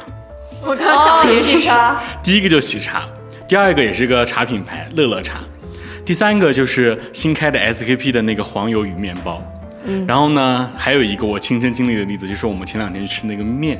[0.61, 3.03] 我刚想了一喜茶， 第一个就是喜茶，
[3.47, 5.39] 第二个也是个茶品牌乐乐茶，
[6.09, 9.39] 第三个就是新开的 SKP 的那个黄油与面包。
[9.83, 13.79] 嗯，然后呢，还有一个我亲身经历的例子，就是我们前两天去吃那个面。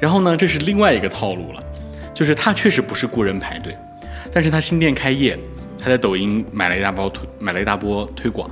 [0.00, 1.62] 然后呢，这是另外一个套路了，
[2.12, 3.72] 就是他确实不是雇人排队，
[4.32, 5.38] 但是他新店开业，
[5.78, 8.50] 他在抖音买了一大包推买了一大波推广，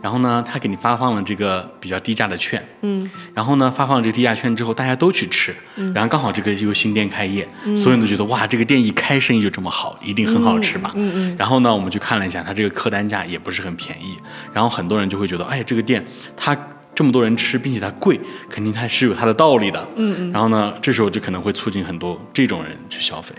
[0.00, 5.54] 然后呢，他给你发放了这个比较低价的券，嗯，然后呢，发放了这个低价券之后，大家都去吃，
[5.94, 14.16] 然后刚好这个又新店开业，所有人都觉得哇，这个店一开生意就这么好，一定很好吃吧，嗯嗯，然后呢，我们去看了一下，它这个客单价也不是很便宜，
[14.52, 16.04] 然后很多人就会觉得，哎，这个店
[16.36, 16.56] 它。
[16.94, 18.18] 这么多人吃，并且它贵，
[18.50, 19.86] 肯定它是有它的道理的。
[19.94, 20.32] 嗯嗯。
[20.32, 23.32] 然后呢，这时候就可能会促进很多这种人去消费。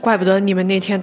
[0.00, 1.02] 怪不得你们那天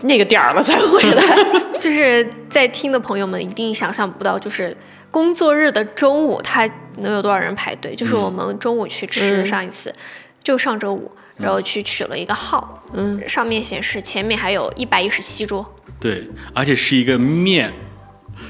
[0.00, 1.22] 那个点儿了才回来。
[1.80, 4.76] 就是在听的朋友们一定想象不到，就是
[5.10, 6.68] 工作日的中午，他
[6.98, 7.94] 能有多少人排队？
[7.94, 9.94] 就是我们中午去吃，嗯上一次、
[10.42, 15.64] 就上周五，然后去取了一个号，嗯，上面显示前面还有一百一十七桌，
[16.00, 17.72] 对，而且是一个面，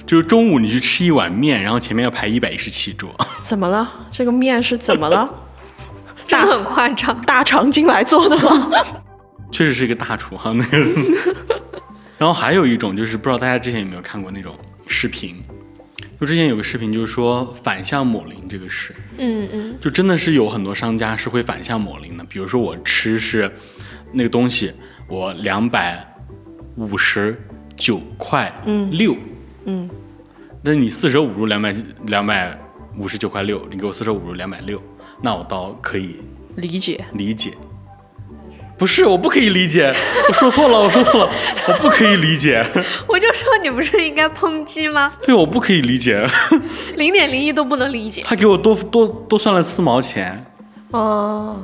[0.07, 3.15] 就是中午你去吃一碗面，然后前面要排一百一十七桌。
[3.43, 4.07] 怎么了？
[4.11, 5.29] 这个面是怎么了？
[6.27, 7.17] 真的很夸张。
[7.23, 8.71] 大肠进来做的吗？
[9.51, 10.79] 确实是一个大厨哈，那个。
[12.19, 14.53] 然后还有一种就是不知道大家之前有没有看过那种
[14.89, 15.37] 视频，
[16.21, 22.25] 就之前有个视频就是说反向抹零这个事，嗯嗯，就真的是有很多商家是会反向抹零的。
[22.25, 23.51] 比如说我吃是
[24.13, 24.73] 那个东西，
[25.07, 26.05] 我两百
[26.77, 27.41] 五十
[27.77, 28.53] 九块
[28.91, 29.17] 六，
[29.67, 29.89] 嗯，
[30.63, 31.73] 那你四舍五入两百
[32.07, 32.59] 两百
[32.97, 34.83] 五十九块六，你给我四舍五入两百六，
[35.23, 36.17] 那我倒可以
[36.57, 37.05] 理解。
[37.13, 37.53] 理解。
[38.79, 39.93] 不是，我不可以理解，
[40.29, 41.31] 我说错了，我说错了，
[41.67, 42.65] 我不可以理解，
[43.09, 45.13] 我就说你不是应该抨击吗？
[45.23, 46.25] 对，我不可以理解，
[46.97, 48.23] 零点零一都不能理解。
[48.25, 50.45] 他给我多多多算了四毛钱，
[50.93, 51.57] 哦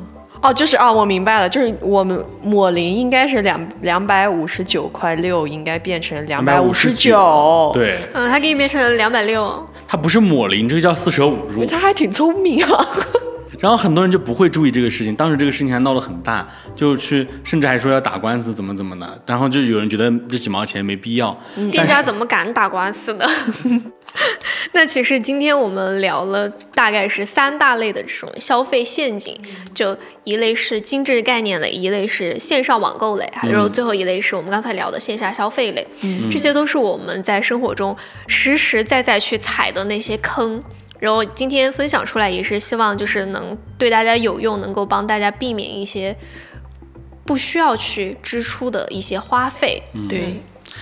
[0.42, 11.64] 哦，就是啊，我明白了，就是我们抹零应该是两两百五十九块六，应该变成两百五十九。，对，嗯，他给你变成两百六，他不是抹零，这个叫四舍五入。
[11.64, 12.86] 他还挺聪明啊。
[13.64, 16.46] 然后很多人就不会注意这个事情，当时这个事情还闹得很大，
[16.76, 21.34] 就去甚至还说要打官司怎么怎么的，然后就有人觉得这几毛钱没必要，
[21.72, 23.26] 店家怎么敢打官司呢？
[24.72, 29.34] 那其实今天我们聊了大概是三大类的这种消费陷阱，
[29.74, 35.86] 就一类是精致概念类，一类是线上网购类，还有最后一类是我们刚才聊的线下消费类。
[36.30, 37.96] 这些都是我们在生活中
[38.26, 40.62] 实实在在去踩的那些坑。
[41.04, 46.16] 然后今天分享出来，也是希望就是能对大家有用，能够帮大家避免一些
[47.26, 49.82] 不需要去支出的一些花费。
[50.08, 50.40] 对，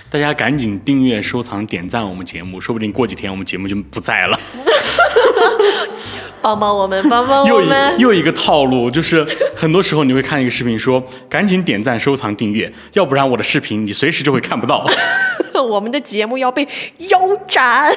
[0.09, 4.39] 大家赶紧订阅、收藏、点赞我们节目，说不定过几天我们节目就不在了。
[6.41, 8.03] 帮帮我们，帮帮我们又一。
[8.03, 14.87] 又一个套路，就是很多时候你会看一个视频说，赶紧点赞、收藏、订阅，要不然我的视频你随时就会看不到。
[15.68, 16.68] 我们的节目要被
[17.11, 17.93] 腰斩。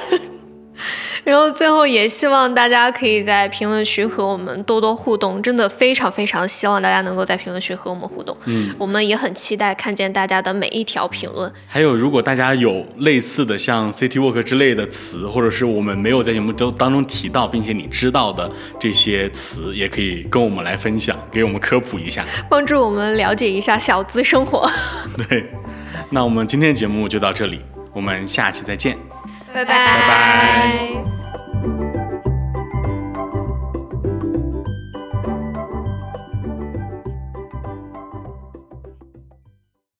[1.24, 8.36] 然后最后也希望大家可以在评论区和我们多多互动，真的非常非常希望大家能够在评论区和我们互动。
[8.44, 11.52] 嗯，我们也很期待看见大家的每一条评论。
[11.66, 24.70] 还有，如果大家有类似的像 City Walk 之类的词，或者是我们没有在节目中当中提到，并且你知道的这些词，也可以跟我们来分享，给我们科普一下，帮助我们了解一下小资生活。
[25.28, 25.46] 对，
[26.10, 27.60] 那我们今天的节目就到这里，
[27.92, 29.15] 我们下期再见。
[29.64, 31.25] 拜拜。